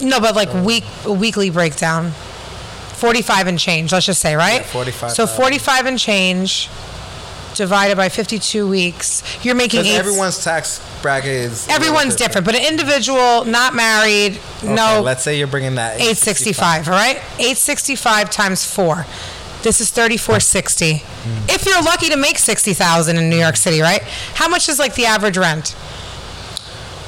No, 0.00 0.20
but 0.20 0.36
like 0.36 0.52
week 0.64 0.84
weekly 1.06 1.50
breakdown, 1.50 2.10
forty-five 2.12 3.46
and 3.46 3.58
change. 3.58 3.92
Let's 3.92 4.06
just 4.06 4.20
say, 4.20 4.34
right? 4.36 4.60
Yeah, 4.60 4.66
45,000. 4.66 5.14
So 5.16 5.26
forty-five 5.26 5.86
and 5.86 5.98
change 5.98 6.68
divided 7.54 7.96
by 7.96 8.08
fifty-two 8.08 8.68
weeks, 8.68 9.22
you're 9.44 9.54
making 9.54 9.80
Because 9.80 9.94
eight. 9.94 9.98
everyone's 9.98 10.44
tax 10.44 10.80
bracket 11.02 11.30
is 11.30 11.66
everyone's 11.68 12.14
different, 12.14 12.44
but 12.44 12.54
an 12.54 12.64
individual 12.66 13.44
not 13.46 13.74
married, 13.74 14.38
Okay, 14.62 14.74
no, 14.74 15.00
let's 15.02 15.22
say 15.22 15.38
you're 15.38 15.46
bringing 15.48 15.76
that 15.76 15.98
eight 16.00 16.16
sixty-five. 16.18 16.86
All 16.88 16.94
right, 16.94 17.20
eight 17.38 17.56
sixty-five 17.56 18.30
times 18.30 18.64
four. 18.64 19.06
This 19.68 19.82
is 19.82 19.90
thirty-four 19.90 20.40
sixty. 20.40 21.02
Hmm. 21.04 21.50
If 21.50 21.66
you're 21.66 21.82
lucky 21.82 22.08
to 22.08 22.16
make 22.16 22.38
sixty 22.38 22.72
thousand 22.72 23.18
in 23.18 23.28
New 23.28 23.36
York 23.36 23.54
City, 23.54 23.82
right? 23.82 24.00
How 24.32 24.48
much 24.48 24.66
is 24.66 24.78
like 24.78 24.94
the 24.94 25.04
average 25.04 25.36
rent? 25.36 25.76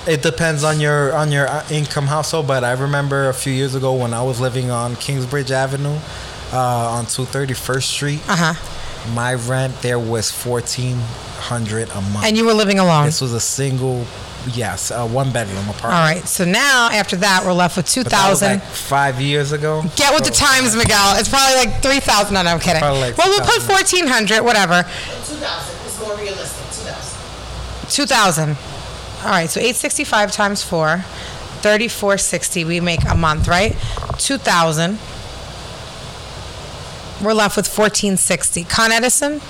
It 0.07 0.21
depends 0.21 0.63
on 0.63 0.79
your 0.79 1.15
on 1.15 1.33
your 1.33 1.49
uh, 1.49 1.65
income 1.71 2.07
household, 2.09 2.47
but 2.47 2.63
I 2.63 2.73
remember 2.73 3.31
a 3.31 3.33
few 3.33 3.55
years 3.55 3.75
ago 3.75 3.95
when 3.95 4.13
I 4.13 4.23
was 4.23 4.43
living 4.43 4.71
on 4.71 4.95
Kingsbridge 4.97 5.51
Avenue, 5.51 5.97
uh, 6.53 6.99
on 6.99 7.07
231st 7.07 7.83
Street. 7.83 8.21
Uh 8.29 8.37
huh. 8.53 9.15
My 9.15 9.33
rent 9.33 9.81
there 9.81 9.99
was 9.99 10.31
fourteen 10.31 10.99
hundred 11.39 11.89
a 11.89 12.03
month. 12.13 12.27
And 12.27 12.37
you 12.37 12.45
were 12.45 12.53
living 12.53 12.79
alone. 12.79 13.07
this 13.07 13.23
was 13.23 13.33
a 13.33 13.41
single, 13.41 14.05
yes, 14.49 14.91
a 14.91 15.07
one 15.07 15.33
bedroom 15.33 15.59
apartment. 15.69 15.85
All 15.85 15.91
right. 16.01 16.27
So 16.27 16.45
now 16.45 16.89
after 16.93 17.17
that, 17.17 17.43
we're 17.45 17.53
left 17.53 17.77
with 17.77 17.87
two 17.89 18.03
But 18.03 18.13
that 18.13 18.31
was 18.31 18.41
thousand. 18.41 18.61
like 18.61 18.69
five 18.69 19.21
years 19.21 19.53
ago. 19.53 19.83
Get 19.97 20.15
with 20.15 20.25
the 20.25 20.31
times, 20.31 20.75
Miguel. 20.77 21.17
It's 21.19 21.29
probably 21.29 21.57
like 21.57 21.83
three 21.83 22.01
thousand. 22.01 22.35
No, 22.35 22.43
no, 22.43 22.51
I'm 22.51 22.61
kidding. 22.61 22.81
Probably 22.81 23.01
like 23.01 23.19
well, 23.19 23.29
we'll 23.29 23.41
put 23.47 23.63
fourteen 23.63 24.07
hundred, 24.07 24.43
whatever. 24.43 24.83
2000 24.83 25.87
is 25.87 26.01
more 26.01 26.17
realistic. 26.17 26.85
2000. 26.85 27.91
Two 27.91 28.07
thousand. 28.07 28.57
All 29.23 29.31
right. 29.31 29.49
So 29.51 29.61
eight 29.61 29.77
sixty 29.77 30.05
five 30.05 30.33
times 30.33 30.63
four, 30.63 30.99
thirty 31.61 31.89
four 31.89 32.17
sixty. 32.19 32.65
We 32.65 32.81
make 32.81 33.05
a 33.09 33.15
month, 33.15 33.49
right? 33.49 33.77
Two 34.19 34.39
thousand. 34.39 34.99
We're 37.23 37.35
left 37.35 37.57
with 37.57 37.69
fourteen 37.69 38.17
sixty. 38.17 38.65
Con 38.65 38.93
Edison 38.93 39.41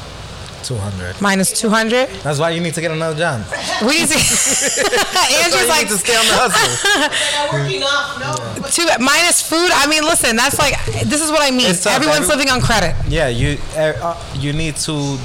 Two 0.63 0.77
hundred. 0.77 1.21
minus 1.21 1.59
two 1.59 1.69
hundred. 1.71 2.09
That's 2.23 2.39
why 2.39 2.51
you 2.51 2.61
need 2.61 2.75
to 2.75 2.81
get 2.81 2.91
another 2.91 3.17
job. 3.19 3.43
We 3.83 4.01
need 4.01 4.09
to. 4.09 4.15
Andrew's 5.43 5.63
you 5.63 5.69
like 5.69 5.89
to 5.89 5.99
stay 5.99 6.15
on 6.17 6.27
the 6.27 6.37
hustle. 6.37 6.71
Like, 7.01 7.13
I'm 7.53 7.63
working 7.65 7.83
off. 7.83 8.21
No. 8.21 8.69
two 8.69 8.87
minus 9.03 9.41
food. 9.43 9.71
I 9.73 9.87
mean, 9.89 10.03
listen. 10.05 10.37
That's 10.37 10.59
like 10.59 10.75
this 11.05 11.23
is 11.23 11.31
what 11.31 11.41
I 11.43 11.51
mean. 11.51 11.67
Everyone's 11.87 11.87
Every- 11.87 12.27
living 12.37 12.51
on 12.51 12.61
credit. 12.61 12.95
Yeah, 13.09 13.29
you 13.29 13.59
uh, 13.75 13.93
uh, 14.03 14.25
you 14.35 14.53
need 14.53 14.77
to 14.87 15.19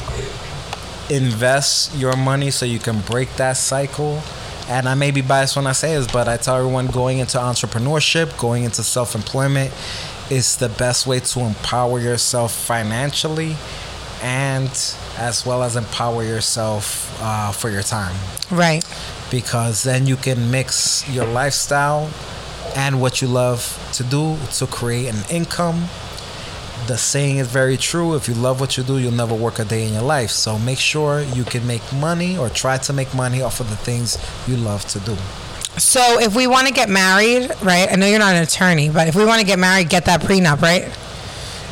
invest 1.10 1.96
your 1.96 2.16
money 2.16 2.52
so 2.52 2.66
you 2.66 2.80
can 2.80 3.00
break 3.02 3.30
that 3.36 3.58
cycle. 3.58 4.22
And 4.68 4.90
I 4.90 4.96
may 4.96 5.12
be 5.12 5.22
biased 5.22 5.56
when 5.56 5.68
I 5.68 5.74
say 5.74 5.96
this, 5.96 6.12
but 6.12 6.28
I 6.28 6.38
tell 6.38 6.56
everyone 6.56 6.88
going 6.88 7.20
into 7.20 7.38
entrepreneurship, 7.38 8.36
going 8.40 8.64
into 8.64 8.82
self-employment, 8.82 9.72
is 10.32 10.58
the 10.58 10.70
best 10.70 11.06
way 11.06 11.20
to 11.20 11.40
empower 11.42 12.00
yourself 12.00 12.52
financially, 12.52 13.56
and 14.26 14.72
as 15.18 15.46
well 15.46 15.62
as 15.62 15.76
empower 15.76 16.24
yourself 16.24 16.86
uh, 17.22 17.52
for 17.52 17.70
your 17.70 17.84
time 17.84 18.16
Right. 18.50 18.84
because 19.30 19.84
then 19.84 20.08
you 20.08 20.16
can 20.16 20.50
mix 20.50 21.08
your 21.16 21.26
lifestyle 21.26 22.10
and 22.76 23.00
what 23.00 23.22
you 23.22 23.28
love 23.28 23.60
to 23.94 24.04
do 24.04 24.36
to 24.58 24.66
create 24.68 25.08
an 25.14 25.22
income. 25.30 25.80
The 26.88 26.98
saying 26.98 27.38
is 27.38 27.48
very 27.48 27.78
true 27.78 28.16
if 28.16 28.28
you 28.28 28.34
love 28.34 28.60
what 28.60 28.78
you 28.78 28.84
do, 28.84 28.98
you'll 28.98 29.14
never 29.26 29.34
work 29.36 29.60
a 29.60 29.66
day 29.66 29.88
in 29.88 29.94
your 29.94 30.02
life. 30.18 30.32
So 30.32 30.58
make 30.60 30.80
sure 30.80 31.22
you 31.22 31.44
can 31.44 31.66
make 31.66 31.82
money 31.94 32.38
or 32.38 32.50
try 32.50 32.78
to 32.88 32.94
make 32.94 33.14
money 33.14 33.42
off 33.42 33.60
of 33.60 33.70
the 33.70 33.76
things 33.78 34.18
you 34.48 34.58
love 34.58 34.84
to 34.94 35.00
do. 35.00 35.16
So 35.78 36.20
if 36.20 36.36
we 36.36 36.48
want 36.48 36.68
to 36.68 36.74
get 36.74 36.90
married, 36.90 37.50
right? 37.62 37.88
I 37.92 37.96
know 37.96 38.08
you're 38.08 38.20
not 38.20 38.36
an 38.36 38.44
attorney, 38.44 38.90
but 38.90 39.08
if 39.08 39.16
we 39.16 39.24
want 39.26 39.40
to 39.42 39.48
get 39.48 39.60
married, 39.60 39.90
get 39.90 40.06
that 40.06 40.22
prenup, 40.22 40.62
right? 40.62 40.84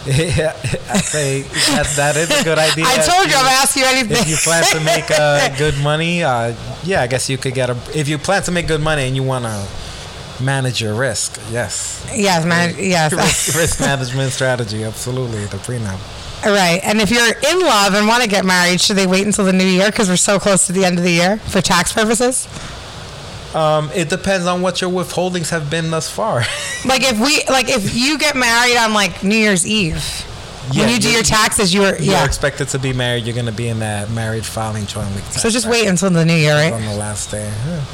Yeah, 0.08 0.52
I 0.92 0.98
say 0.98 1.42
that, 1.44 1.88
that 1.96 2.16
is 2.18 2.30
a 2.30 2.44
good 2.44 2.58
idea. 2.70 2.84
I 2.86 3.00
If 3.00 3.06
told 3.08 3.26
you, 3.28 3.36
I'm 3.38 3.46
gonna 3.46 3.56
ask 3.56 3.76
you 3.78 3.86
anything. 3.86 4.18
If 4.18 4.28
you 4.30 4.36
plan 4.36 4.64
to 4.76 4.80
make 4.84 5.10
uh, 5.10 5.56
good 5.58 5.78
money, 5.82 6.24
uh, 6.24 6.54
yeah, 6.84 7.02
I 7.02 7.08
guess 7.08 7.30
you 7.30 7.38
could 7.38 7.54
get 7.54 7.70
a. 7.70 7.78
If 7.98 8.10
you 8.10 8.18
plan 8.18 8.44
to 8.44 8.52
make 8.52 8.68
good 8.68 8.82
money 8.82 9.04
and 9.08 9.16
you 9.16 9.24
want 9.24 9.46
to 9.46 9.66
manage 10.44 10.82
your 10.82 10.94
risk, 10.94 11.40
yes. 11.52 12.06
yes, 12.14 12.44
man. 12.46 12.76
Yes. 12.78 13.14
risk, 13.14 13.56
risk 13.56 13.80
management 13.80 14.34
strategy, 14.34 14.84
absolutely. 14.84 15.46
The 15.46 15.58
prenup. 15.58 16.00
right. 16.44 16.82
And 16.84 17.00
if 17.00 17.10
you're 17.10 17.26
in 17.52 17.60
love 17.62 17.94
and 17.94 18.06
want 18.06 18.24
to 18.24 18.30
get 18.30 18.44
married, 18.44 18.82
should 18.82 18.98
they 18.98 19.08
wait 19.08 19.26
until 19.26 19.46
the 19.46 19.54
new 19.54 19.64
year 19.66 19.90
because 19.90 20.10
we're 20.10 20.18
so 20.18 20.38
close 20.38 20.68
to 20.68 20.74
the 20.74 20.84
end 20.84 20.98
of 20.98 21.06
the 21.06 21.12
year 21.12 21.38
for 21.38 21.62
tax 21.62 21.94
purposes? 21.94 22.46
Um, 23.56 23.90
it 23.94 24.10
depends 24.10 24.48
on 24.48 24.62
what 24.62 24.82
your 24.82 24.90
withholdings 24.90 25.50
have 25.52 25.70
been 25.70 25.92
thus 25.92 26.10
far. 26.10 26.44
Like 26.86 27.04
if 27.04 27.18
we, 27.20 27.42
like 27.50 27.70
if 27.70 27.96
you 27.96 28.18
get 28.18 28.36
married 28.36 28.76
on 28.78 28.94
like 28.94 29.24
New 29.24 29.38
Year's 29.38 29.66
Eve, 29.66 30.04
Yeah, 30.74 30.82
when 30.82 30.90
you 30.94 31.00
do 31.00 31.10
your 31.10 31.24
taxes, 31.24 31.74
you're 31.74 31.96
You're 31.96 32.16
yeah. 32.16 32.26
expected 32.26 32.68
to 32.70 32.80
be 32.80 32.92
married. 32.92 33.24
You're 33.26 33.36
going 33.36 33.46
to 33.46 33.54
be 33.54 33.70
in 33.70 33.80
that 33.80 34.10
married 34.12 34.46
filing 34.46 34.86
joint 34.86 35.10
week. 35.16 35.24
So 35.26 35.50
just 35.50 35.66
wait 35.66 35.88
until 35.88 36.10
the 36.10 36.26
new 36.26 36.36
year, 36.36 36.56
right? 36.56 36.74
on 36.74 36.82
the 36.84 36.96
last 36.96 37.32
day. 37.32 37.46
Yeah. 37.66 37.86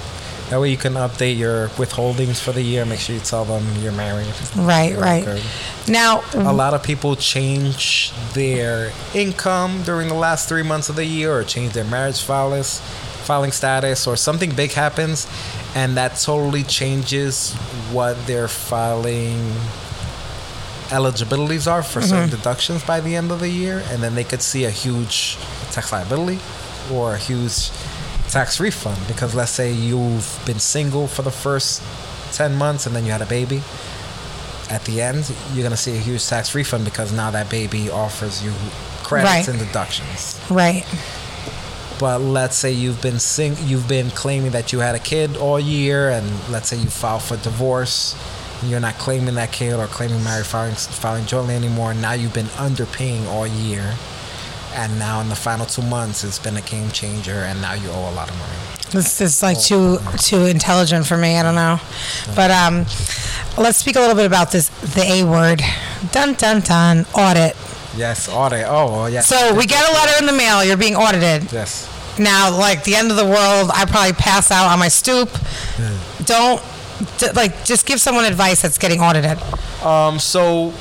That 0.50 0.60
way 0.60 0.72
you 0.72 0.78
can 0.78 0.93
update 0.93 1.38
your 1.38 1.67
withholdings 1.78 2.41
for 2.41 2.52
the 2.52 2.63
year. 2.63 2.84
Make 2.84 3.00
sure 3.00 3.13
you 3.13 3.22
tell 3.22 3.45
them 3.45 3.63
you're 3.84 3.91
married. 3.91 4.26
Right, 4.56 4.93
You're 4.93 5.00
right. 5.02 5.24
good. 5.24 5.43
Now, 5.88 6.24
A 6.34 6.52
lot 6.52 6.74
of 6.74 6.82
people 6.82 7.15
change 7.15 8.12
their 8.34 8.91
income 9.13 9.84
during 9.84 10.08
the 10.08 10.15
last 10.15 10.50
three 10.50 10.63
months 10.63 10.89
of 10.89 10.95
the 10.95 11.06
year, 11.06 11.32
or 11.38 11.43
change 11.43 11.74
their 11.74 11.84
marriage 11.86 12.24
files, 12.24 12.82
filing 13.30 13.52
status, 13.52 14.08
or 14.08 14.15
something 14.15 14.52
big 14.63 14.72
happens, 14.72 15.28
and 15.76 15.89
that 16.00 16.12
totally 16.30 16.63
changes 16.63 17.54
what 17.96 18.15
their 18.26 18.48
filing 18.48 19.39
eligibilities 20.92 21.68
are 21.68 21.84
for 21.84 22.02
certain 22.02 22.28
mm-hmm. 22.28 22.38
deductions 22.38 22.84
by 22.84 23.00
the 23.00 23.15
end 23.15 23.30
of 23.32 23.39
the 23.39 23.50
year, 23.63 23.78
and 23.89 24.02
then 24.04 24.15
they 24.15 24.24
could 24.24 24.42
see 24.42 24.65
a 24.65 24.74
huge 24.84 25.38
tax 25.72 25.92
liability 25.92 26.39
or 26.92 27.13
a 27.13 27.18
huge 27.18 27.70
tax 28.30 28.60
refund 28.60 29.00
because 29.08 29.34
let's 29.34 29.52
say 29.52 29.72
you've 29.72 30.42
been 30.46 30.60
single 30.60 31.08
for 31.08 31.24
the 31.24 31.32
first 31.32 31.82
10 32.34 32.56
months 32.56 32.86
and 32.86 32.96
then 32.96 33.04
you 33.06 33.12
had 33.12 33.22
a 33.24 33.32
baby 33.39 33.62
at 34.70 34.84
the 34.86 35.02
end 35.02 35.32
you're 35.54 35.63
going 35.63 35.72
to 35.72 35.84
see 35.88 35.96
a 35.96 36.00
huge 36.00 36.26
tax 36.28 36.54
refund 36.54 36.86
because 36.86 37.12
now 37.12 37.32
that 37.32 37.50
baby 37.50 37.89
offers 37.89 38.44
you 38.44 38.54
credits 39.04 39.48
Right. 39.48 39.48
and 39.48 39.60
deductions 39.60 40.39
right. 40.50 40.86
But 42.00 42.22
let's 42.22 42.56
say 42.56 42.72
you've 42.72 43.02
been 43.02 43.20
sing- 43.20 43.58
you've 43.66 43.88
been 43.88 44.10
claiming 44.12 44.52
that 44.52 44.72
you 44.72 44.80
had 44.80 44.96
a 44.96 45.00
kid 45.00 45.36
all 45.38 45.60
year 45.60 46.10
and 46.10 46.26
let's 46.50 46.70
say 46.70 46.78
you 46.78 46.88
filed 46.90 47.22
for 47.22 47.38
divorce 47.38 48.16
and 48.62 48.70
you're 48.72 48.80
not 48.80 48.96
claiming 48.96 49.36
that 49.36 49.52
kid 49.52 49.74
or 49.74 49.86
claiming 49.88 50.24
marriage 50.24 50.46
filing, 50.48 50.76
filing 50.76 51.26
jointly 51.26 51.56
anymore 51.56 51.92
and 51.92 52.02
now 52.02 52.14
you've 52.14 52.34
been 52.34 52.46
underpaying 52.58 53.26
all 53.28 53.46
year 53.46 53.96
and 54.76 54.98
now 55.00 55.20
in 55.20 55.30
the 55.30 55.36
final 55.36 55.66
two 55.66 55.82
months 55.82 56.24
it's 56.24 56.40
been 56.40 56.56
a 56.58 56.62
game 56.62 56.90
changer 56.92 57.32
and 57.50 57.60
now 57.62 57.74
you 57.74 57.90
owe 57.90 58.10
a 58.12 58.16
lot 58.16 58.30
of 58.30 58.38
money 58.38 58.54
This 58.92 59.20
is 59.22 59.42
like 59.44 59.60
too 59.60 59.98
too 60.18 60.46
intelligent 60.46 61.06
for 61.06 61.16
me. 61.18 61.38
I 61.38 61.44
don't 61.44 61.54
know, 61.56 61.80
but 62.36 62.50
um, 62.50 62.86
let's 63.58 63.78
speak 63.78 63.96
a 63.98 64.00
little 64.00 64.16
bit 64.16 64.26
about 64.26 64.52
this 64.52 64.70
the 64.96 65.04
A 65.04 65.24
word. 65.26 65.62
Dun 66.12 66.34
dun 66.34 66.62
dun. 66.62 67.06
Audit. 67.14 67.56
yes 67.98 68.30
audit 68.30 68.66
oh 68.68 69.06
yes 69.08 69.28
So 69.28 69.54
we 69.56 69.66
get 69.66 69.82
a 69.90 69.94
letter 69.94 70.16
in 70.22 70.26
the 70.26 70.34
mail. 70.34 70.64
You're 70.64 70.78
being 70.78 70.96
audited. 70.96 71.52
yes 71.52 71.86
Now, 72.19 72.51
like 72.55 72.84
the 72.84 72.95
end 72.95 73.12
of 73.12 73.17
the 73.17 73.25
world, 73.25 73.71
I 73.73 73.86
probably 73.88 74.13
pass 74.13 74.51
out 74.51 74.69
on 74.71 74.77
my 74.79 74.89
stoop. 74.89 75.29
Don't 76.25 76.62
d- 77.17 77.32
like 77.34 77.63
just 77.65 77.86
give 77.86 77.99
someone 78.01 78.25
advice 78.25 78.62
that's 78.62 78.77
getting 78.77 78.99
audited. 78.99 79.38
Um, 79.84 80.19
so 80.19 80.73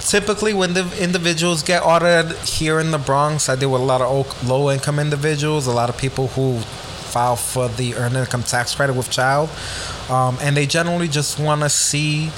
typically 0.00 0.54
when 0.54 0.74
the 0.74 0.84
individuals 1.02 1.62
get 1.62 1.82
audited 1.84 2.36
here 2.38 2.80
in 2.80 2.90
the 2.90 2.98
Bronx, 2.98 3.48
I 3.48 3.56
deal 3.56 3.70
with 3.70 3.80
a 3.80 3.84
lot 3.84 4.00
of 4.00 4.48
low 4.48 4.70
income 4.70 4.98
individuals, 4.98 5.66
a 5.66 5.72
lot 5.72 5.88
of 5.88 5.96
people 5.96 6.28
who 6.28 6.58
file 6.58 7.36
for 7.36 7.68
the 7.68 7.94
earned 7.94 8.16
income 8.16 8.42
tax 8.42 8.74
credit 8.74 8.94
with 8.94 9.10
child, 9.10 9.48
um, 10.10 10.36
and 10.42 10.56
they 10.56 10.66
generally 10.66 11.08
just 11.08 11.38
want 11.38 11.62
to 11.62 11.68
see 11.70 12.30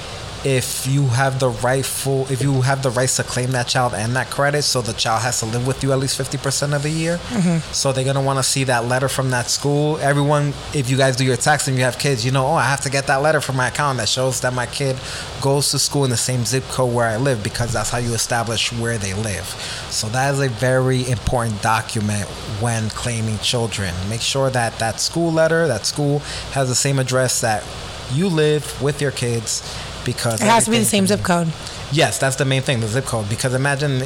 if 0.45 0.87
you 0.87 1.07
have 1.07 1.39
the 1.39 1.49
rightful 1.49 2.27
if 2.31 2.43
you 2.43 2.63
have 2.63 2.83
the 2.83 2.91
rights 2.91 3.17
to 3.17 3.23
claim 3.23 3.51
that 3.51 3.69
child 3.69 3.93
and 3.95 4.17
that 4.17 4.31
credit 4.31 4.63
so 4.63 4.81
the 4.81 4.93
child 4.95 5.23
has 5.23 5.41
to 5.41 5.47
live 5.47 5.67
with 5.67 5.83
you 5.83 5.93
at 5.93 5.99
least 5.99 6.19
50% 6.19 6.75
of 6.75 6.83
the 6.83 6.91
year. 6.91 7.19
Mm-hmm. 7.19 7.73
So 7.73 7.93
they're 7.93 8.05
going 8.05 8.17
to 8.17 8.23
want 8.23 8.39
to 8.39 8.43
see 8.43 8.65
that 8.65 8.87
letter 8.87 9.09
from 9.09 9.31
that 9.31 9.49
school. 9.49 9.99
Everyone 9.99 10.53
if 10.75 10.89
you 10.89 10.97
guys 10.97 11.17
do 11.17 11.25
your 11.25 11.37
tax 11.37 11.69
and 11.69 11.77
you 11.77 11.85
have 11.85 11.99
kids 11.99 12.25
you 12.25 12.31
know 12.31 12.47
oh 12.47 12.55
i 12.55 12.65
have 12.65 12.81
to 12.81 12.91
get 12.91 13.07
that 13.07 13.17
letter 13.17 13.41
from 13.41 13.57
my 13.57 13.69
account 13.69 13.99
that 13.99 14.09
shows 14.09 14.41
that 14.41 14.53
my 14.53 14.67
kid 14.67 14.97
goes 15.41 15.71
to 15.71 15.79
school 15.79 16.05
in 16.05 16.11
the 16.11 16.17
same 16.17 16.45
zip 16.45 16.65
code 16.65 16.93
where 16.93 17.07
i 17.07 17.17
live 17.17 17.43
because 17.43 17.73
that's 17.73 17.91
how 17.91 17.99
you 17.99 18.15
establish 18.15 18.73
where 18.73 18.99
they 18.99 19.15
live. 19.15 19.47
So 19.91 20.09
that 20.09 20.35
is 20.35 20.41
a 20.41 20.49
very 20.49 21.09
important 21.11 21.61
document 21.63 22.29
when 22.61 22.89
claiming 22.91 23.39
children. 23.39 23.95
Make 24.09 24.21
sure 24.21 24.51
that 24.51 24.79
that 24.79 25.01
school 25.01 25.33
letter 25.33 25.67
that 25.69 25.87
school 25.87 26.21
has 26.53 26.69
the 26.69 26.75
same 26.75 26.99
address 26.99 27.41
that 27.41 27.65
you 28.13 28.29
live 28.29 28.81
with 28.83 29.01
your 29.01 29.13
kids 29.13 29.63
because 30.05 30.41
It 30.41 30.47
has 30.47 30.65
to 30.67 30.71
be 30.71 30.79
the 30.79 30.85
same 30.85 31.07
zip 31.07 31.23
code. 31.23 31.53
Yes, 31.93 32.19
that's 32.19 32.37
the 32.37 32.45
main 32.45 32.63
thing, 32.63 32.81
the 32.81 32.89
zip 32.89 33.05
code. 33.05 33.29
Because 33.29 33.53
imagine 33.55 34.03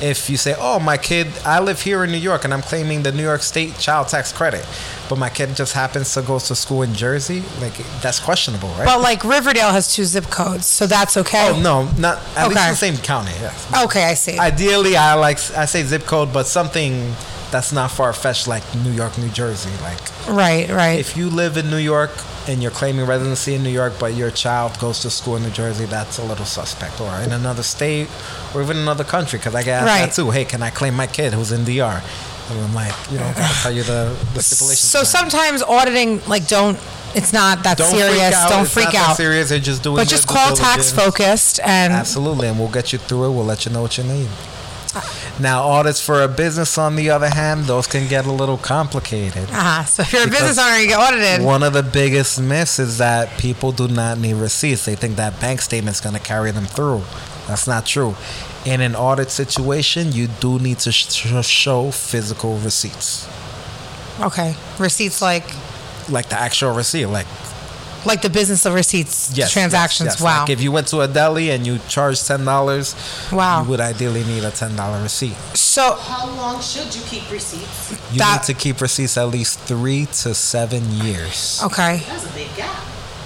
if 0.00 0.30
you 0.30 0.36
say, 0.36 0.54
"Oh, 0.58 0.78
my 0.78 0.96
kid, 0.96 1.26
I 1.44 1.58
live 1.58 1.82
here 1.82 2.04
in 2.04 2.12
New 2.12 2.18
York, 2.18 2.44
and 2.44 2.54
I'm 2.54 2.62
claiming 2.62 3.02
the 3.02 3.10
New 3.10 3.24
York 3.24 3.42
State 3.42 3.76
child 3.78 4.06
tax 4.08 4.32
credit," 4.32 4.64
but 5.08 5.18
my 5.18 5.28
kid 5.28 5.56
just 5.56 5.72
happens 5.72 6.12
to 6.14 6.22
go 6.22 6.38
to 6.38 6.54
school 6.54 6.82
in 6.82 6.94
Jersey, 6.94 7.42
like 7.60 7.72
that's 8.00 8.20
questionable, 8.20 8.68
right? 8.78 8.84
But 8.84 9.00
like 9.00 9.24
Riverdale 9.24 9.72
has 9.72 9.92
two 9.92 10.04
zip 10.04 10.30
codes, 10.30 10.66
so 10.66 10.86
that's 10.86 11.16
okay. 11.16 11.50
oh 11.50 11.60
no, 11.60 11.88
not 11.98 12.18
at 12.36 12.48
least 12.48 12.68
the 12.68 12.74
same 12.76 12.96
county. 12.98 13.32
Yes. 13.40 13.66
Okay, 13.84 14.04
I 14.04 14.14
see. 14.14 14.38
Ideally, 14.38 14.96
I 14.96 15.14
like 15.14 15.38
I 15.56 15.64
say 15.64 15.82
zip 15.82 16.06
code, 16.06 16.32
but 16.32 16.46
something 16.46 17.16
that's 17.50 17.72
not 17.72 17.90
far 17.90 18.12
fetched 18.12 18.46
like 18.48 18.62
New 18.84 18.90
York, 18.92 19.16
New 19.18 19.28
Jersey. 19.30 19.70
Like 19.82 19.98
right, 20.28 20.68
right. 20.68 20.98
if 20.98 21.16
you 21.16 21.30
live 21.30 21.56
in 21.56 21.70
New 21.70 21.78
York 21.78 22.10
and 22.46 22.62
you're 22.62 22.70
claiming 22.70 23.06
residency 23.06 23.54
in 23.54 23.62
New 23.62 23.70
York, 23.70 23.94
but 23.98 24.14
your 24.14 24.30
child 24.30 24.78
goes 24.78 25.00
to 25.00 25.10
school 25.10 25.36
in 25.36 25.42
New 25.42 25.50
Jersey, 25.50 25.84
that's 25.86 26.18
a 26.18 26.24
little 26.24 26.44
suspect. 26.46 27.00
Or 27.00 27.14
in 27.20 27.32
another 27.32 27.62
state, 27.62 28.08
or 28.54 28.62
even 28.62 28.76
another 28.78 29.04
country, 29.04 29.38
because 29.38 29.54
I 29.54 29.62
get 29.62 29.82
asked 29.82 29.86
Right. 29.86 30.06
that 30.06 30.14
too. 30.14 30.30
Hey, 30.30 30.44
can 30.44 30.62
I 30.62 30.70
claim 30.70 30.94
my 30.94 31.06
kid 31.06 31.32
who's 31.34 31.52
in 31.52 31.64
DR? 31.64 32.02
And 32.50 32.60
I'm 32.60 32.74
like, 32.74 32.94
you 33.10 33.18
know, 33.18 33.30
gotta 33.36 33.54
tell 33.62 33.72
you 33.72 33.82
the, 33.82 34.16
the 34.34 34.42
stipulations. 34.42 34.78
so 34.90 35.02
sometimes 35.04 35.62
auditing, 35.62 36.20
like, 36.26 36.46
don't. 36.48 36.78
It's 37.14 37.32
not 37.32 37.62
that 37.64 37.76
don't 37.78 37.90
serious. 37.90 38.10
freak 38.18 38.32
out. 38.34 38.48
Don't 38.50 38.62
It's 38.64 38.72
freak 38.74 38.84
not 38.86 38.92
that 38.92 39.08
out. 39.10 39.16
serious. 39.16 39.48
They're 39.50 39.58
just 39.58 39.82
doing. 39.82 39.96
But 39.96 40.08
just 40.08 40.26
call 40.28 40.54
tax 40.56 40.92
diligence. 40.92 40.92
focused 40.92 41.60
and 41.64 41.92
Absolutely, 41.92 42.48
and 42.48 42.58
we'll 42.58 42.68
get 42.70 42.92
you 42.92 42.98
through 42.98 43.26
it. 43.26 43.30
We'll 43.32 43.44
let 43.46 43.64
you 43.66 43.72
know 43.72 43.80
what 43.82 43.96
you 43.98 44.04
need. 44.04 44.28
Now, 45.40 45.62
audits 45.62 46.00
for 46.04 46.22
a 46.22 46.28
business, 46.28 46.76
on 46.78 46.96
the 46.96 47.10
other 47.10 47.28
hand, 47.30 47.64
those 47.66 47.86
can 47.86 48.08
get 48.08 48.26
a 48.26 48.32
little 48.32 48.58
complicated. 48.58 49.48
uh 49.52 49.84
So 49.84 50.02
if 50.02 50.12
you're 50.12 50.24
a 50.24 50.30
business 50.30 50.58
owner, 50.58 50.78
you 50.78 50.88
get 50.88 50.98
audited. 50.98 51.44
One 51.46 51.62
of 51.62 51.72
the 51.72 51.82
biggest 51.84 52.40
myths 52.40 52.78
is 52.78 52.98
that 52.98 53.38
people 53.38 53.70
do 53.72 53.86
not 53.88 54.18
need 54.18 54.34
receipts. 54.34 54.84
They 54.84 54.96
think 54.96 55.16
that 55.16 55.40
bank 55.40 55.60
statement's 55.60 56.00
going 56.00 56.14
to 56.16 56.20
carry 56.22 56.50
them 56.50 56.66
through. 56.66 57.02
That's 57.46 57.66
not 57.66 57.86
true. 57.86 58.14
In 58.66 58.80
an 58.80 58.94
audit 58.96 59.30
situation, 59.30 60.12
you 60.12 60.26
do 60.40 60.58
need 60.58 60.78
to 60.80 60.92
sh- 60.92 61.46
show 61.46 61.90
physical 61.92 62.58
receipts, 62.58 63.26
Okay, 64.20 64.54
receipts 64.78 65.22
like 65.22 65.44
like 66.10 66.28
the 66.28 66.38
actual 66.38 66.72
receipt. 66.74 67.06
Like 67.06 67.26
like 68.04 68.22
the 68.22 68.30
business 68.30 68.64
of 68.66 68.74
receipts 68.74 69.30
yes, 69.36 69.52
transactions. 69.52 70.06
yes, 70.08 70.14
yes. 70.16 70.22
Wow. 70.22 70.40
Like 70.42 70.50
if 70.50 70.60
you 70.62 70.72
went 70.72 70.86
to 70.88 71.00
a 71.00 71.08
deli 71.08 71.50
and 71.50 71.66
you 71.66 71.78
charged 71.88 72.26
ten 72.26 72.44
dollars, 72.44 72.94
Wow. 73.32 73.62
you 73.62 73.68
would 73.70 73.80
ideally 73.80 74.24
need 74.24 74.44
a 74.44 74.50
ten 74.50 74.74
dollar 74.76 75.02
receipt. 75.02 75.36
so 75.54 75.94
How 75.96 76.26
long 76.36 76.60
should 76.62 76.94
you 76.94 77.02
keep 77.02 77.30
receipts? 77.30 77.92
You 78.12 78.18
That- 78.18 78.42
need 78.42 78.46
to 78.46 78.54
keep 78.54 78.80
receipts 78.80 79.16
at 79.18 79.28
least 79.28 79.58
three 79.60 80.06
to 80.22 80.34
seven 80.34 80.82
years. 81.04 81.60
okay, 81.64 82.02
That's 82.08 82.24
a 82.26 82.32
big 82.32 82.54
gap. 82.56 82.76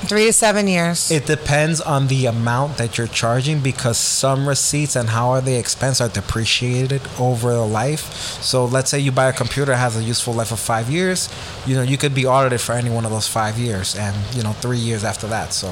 Three 0.06 0.26
to 0.26 0.32
seven 0.32 0.68
years. 0.68 1.10
It 1.10 1.26
depends 1.26 1.80
on 1.80 2.08
the 2.08 2.26
amount 2.26 2.76
that 2.78 2.98
you're 2.98 3.06
charging 3.06 3.60
because 3.60 3.98
some 3.98 4.48
receipts 4.48 4.96
and 4.96 5.10
how 5.10 5.30
are 5.30 5.40
they 5.40 5.58
expense 5.58 6.00
are 6.00 6.08
depreciated 6.08 7.02
over 7.18 7.52
the 7.52 7.66
life. 7.66 8.12
So 8.42 8.64
let's 8.64 8.90
say 8.90 8.98
you 8.98 9.12
buy 9.12 9.28
a 9.28 9.32
computer 9.32 9.72
that 9.72 9.78
has 9.78 9.96
a 9.96 10.02
useful 10.02 10.34
life 10.34 10.52
of 10.52 10.60
five 10.60 10.90
years, 10.90 11.28
you 11.66 11.76
know, 11.76 11.82
you 11.82 11.96
could 11.96 12.14
be 12.14 12.26
audited 12.26 12.60
for 12.60 12.72
any 12.72 12.90
one 12.90 13.04
of 13.04 13.10
those 13.10 13.28
five 13.28 13.58
years 13.58 13.94
and, 13.96 14.16
you 14.34 14.42
know, 14.42 14.52
three 14.52 14.78
years 14.78 15.04
after 15.04 15.26
that. 15.28 15.52
So 15.52 15.68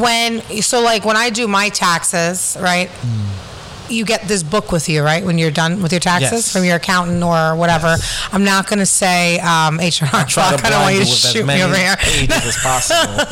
when 0.00 0.40
so 0.62 0.80
like 0.80 1.04
when 1.04 1.16
I 1.16 1.30
do 1.30 1.46
my 1.48 1.68
taxes, 1.68 2.56
right? 2.60 2.88
Mm. 2.88 3.52
You 3.88 4.04
get 4.04 4.22
this 4.22 4.42
book 4.42 4.72
with 4.72 4.88
you, 4.88 5.02
right? 5.02 5.24
When 5.24 5.38
you're 5.38 5.50
done 5.50 5.82
with 5.82 5.92
your 5.92 6.00
taxes 6.00 6.32
Yes. 6.32 6.52
from 6.52 6.64
your 6.64 6.76
accountant 6.76 7.22
or 7.22 7.56
whatever. 7.56 7.96
I'm 8.32 8.44
not 8.44 8.66
going 8.66 8.78
to 8.78 8.86
say 8.86 9.38
um, 9.40 9.80
H&R 9.80 10.08
I 10.12 10.24
to 10.24 10.40
I 10.40 10.70
don't 10.70 10.80
want 10.82 10.94
you 10.94 11.00
to 11.00 11.06
shoot 11.06 11.46
me 11.46 11.62
over 11.62 11.76
here. 11.76 11.96
as 12.30 12.56
possible. 12.56 13.24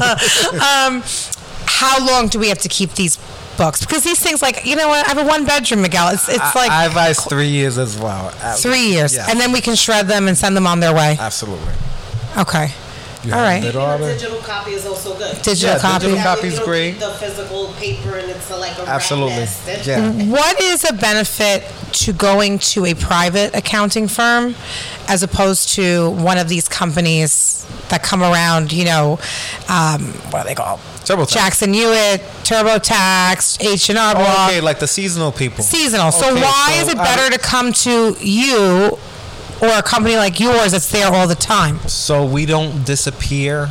How 1.81 2.05
long 2.07 2.29
do 2.29 2.39
we 2.39 2.49
have 2.49 2.59
to 2.59 2.69
keep 2.69 2.93
these 2.95 3.17
books? 3.57 3.81
Because 3.81 4.05
these 4.05 4.21
things, 4.21 4.43
like 4.43 4.67
you 4.67 4.77
know 4.77 4.89
what, 4.89 5.07
I 5.07 5.09
have 5.09 5.19
a 5.19 5.27
one 5.27 5.47
bedroom, 5.47 5.81
Miguel. 5.83 6.09
It's 6.13 6.29
it's 6.29 6.55
like 6.55 6.71
I 6.71 6.85
advise 6.85 7.25
three 7.25 7.49
years 7.49 7.79
as 7.79 7.99
well. 7.99 8.31
Three 8.57 8.89
years, 8.89 9.15
yeah. 9.15 9.27
and 9.31 9.41
then 9.41 9.51
we 9.53 9.61
can 9.63 9.77
shred 9.77 10.07
them 10.07 10.29
and 10.29 10.37
send 10.37 10.57
them 10.57 10.67
on 10.67 10.81
their 10.81 10.95
way. 10.95 11.17
Absolutely. 11.19 11.73
Okay, 12.37 12.73
You 13.25 13.33
all 13.35 13.39
have 13.39 13.47
a 13.47 13.51
right. 13.51 13.61
bid 13.63 13.69
Even 13.75 13.81
a 13.81 13.93
order? 13.93 14.07
digital 14.13 14.39
copy 14.39 14.71
is 14.73 14.87
also 14.87 15.15
good. 15.19 15.37
Digital 15.43 15.75
Yeah, 15.75 15.79
copy. 15.79 16.07
digital 16.07 16.23
copy 16.25 16.49
is 16.49 16.59
great. 16.61 16.99
The 17.01 17.11
physical 17.11 17.73
paper 17.75 18.17
and 18.17 18.31
it's 18.31 18.51
like 18.51 18.77
a 18.79 18.81
rat 18.83 18.89
Absolutely. 18.89 19.47
Yeah. 19.85 20.11
What 20.31 20.61
is 20.61 20.85
a 20.89 20.93
benefit 20.95 21.65
to 21.93 22.13
going 22.13 22.59
to 22.61 22.87
a 22.87 22.95
private 22.95 23.55
accounting 23.55 24.09
firm 24.09 24.55
as 25.09 25.23
opposed 25.23 25.71
to 25.75 26.11
one 26.13 26.39
of 26.39 26.49
these 26.49 26.67
companies 26.69 27.67
that 27.91 28.03
come 28.03 28.23
around, 28.23 28.73
you 28.73 28.85
know, 28.85 29.19
um, 29.69 30.13
what 30.31 30.37
are 30.37 30.45
they 30.45 30.55
called? 30.55 30.81
TurboTax. 31.05 31.33
Jackson 31.33 31.73
Hewitt, 31.75 32.21
TurboTax, 32.45 33.61
H&R 33.65 34.15
Block, 34.15 34.17
Oh, 34.17 34.47
okay, 34.49 34.61
like 34.61 34.79
the 34.79 34.87
seasonal 34.87 35.33
people. 35.33 35.65
seasonal. 35.65 36.13
So 36.13 36.31
Okay, 36.33 36.43
why 36.43 36.73
so 36.77 36.81
is 36.83 36.89
it 36.95 36.99
I- 36.99 37.05
better 37.05 37.31
to 37.37 37.39
come 37.39 37.73
to 37.73 38.17
you 38.21 38.97
or 39.61 39.69
a 39.69 39.83
company 39.83 40.17
like 40.17 40.41
yours 40.41 40.73
that's 40.73 40.91
there 40.91 41.13
all 41.13 41.27
the 41.27 41.35
time? 41.35 41.79
So 41.89 42.25
we 42.25 42.47
don't 42.47 42.85
disappear 42.85 43.69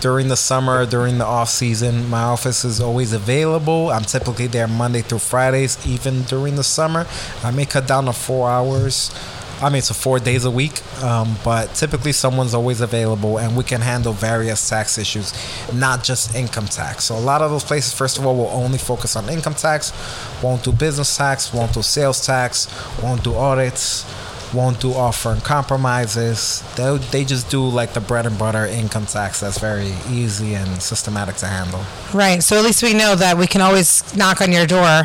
during 0.00 0.28
the 0.28 0.36
summer, 0.36 0.86
during 0.86 1.18
the 1.18 1.24
off 1.24 1.48
season. 1.48 2.08
My 2.08 2.22
office 2.22 2.64
is 2.64 2.80
always 2.80 3.12
available. 3.12 3.90
I'm 3.90 4.04
typically 4.04 4.46
there 4.46 4.68
Monday 4.68 5.02
through 5.02 5.18
Fridays, 5.18 5.84
even 5.86 6.22
during 6.22 6.56
the 6.56 6.64
summer. 6.64 7.06
I 7.42 7.50
may 7.50 7.66
cut 7.66 7.86
down 7.86 8.04
to 8.06 8.12
four 8.12 8.48
hours. 8.48 9.10
I 9.62 9.70
mean, 9.70 9.80
so 9.80 9.94
four 9.94 10.18
days 10.18 10.44
a 10.44 10.50
week, 10.50 10.82
um, 11.02 11.36
but 11.42 11.74
typically 11.74 12.12
someone's 12.12 12.52
always 12.52 12.82
available, 12.82 13.38
and 13.38 13.56
we 13.56 13.64
can 13.64 13.80
handle 13.80 14.12
various 14.12 14.68
tax 14.68 14.98
issues, 14.98 15.32
not 15.72 16.04
just 16.04 16.34
income 16.34 16.66
tax. 16.66 17.04
So 17.04 17.16
a 17.16 17.20
lot 17.20 17.40
of 17.40 17.50
those 17.50 17.64
places, 17.64 17.94
first 17.94 18.18
of 18.18 18.26
all, 18.26 18.36
will 18.36 18.50
only 18.50 18.76
focus 18.76 19.16
on 19.16 19.30
income 19.30 19.54
tax, 19.54 19.94
won't 20.42 20.62
do 20.62 20.72
business 20.72 21.16
tax, 21.16 21.54
won't 21.54 21.72
do 21.72 21.80
sales 21.80 22.26
tax, 22.26 22.68
won't 23.02 23.24
do 23.24 23.34
audits, 23.34 24.04
won't 24.56 24.80
do 24.80 24.94
offer 24.94 25.30
and 25.30 25.44
compromises. 25.44 26.62
They 26.76 26.96
they 27.12 27.24
just 27.24 27.50
do 27.50 27.62
like 27.68 27.92
the 27.92 28.00
bread 28.00 28.26
and 28.26 28.38
butter 28.38 28.64
income 28.66 29.06
tax. 29.06 29.40
That's 29.40 29.58
very 29.58 29.92
easy 30.10 30.54
and 30.54 30.82
systematic 30.82 31.36
to 31.36 31.46
handle. 31.46 31.84
Right. 32.12 32.42
So 32.42 32.56
at 32.56 32.64
least 32.64 32.82
we 32.82 32.94
know 32.94 33.14
that 33.14 33.36
we 33.36 33.46
can 33.46 33.60
always 33.60 34.02
knock 34.16 34.40
on 34.40 34.50
your 34.52 34.66
door 34.66 35.04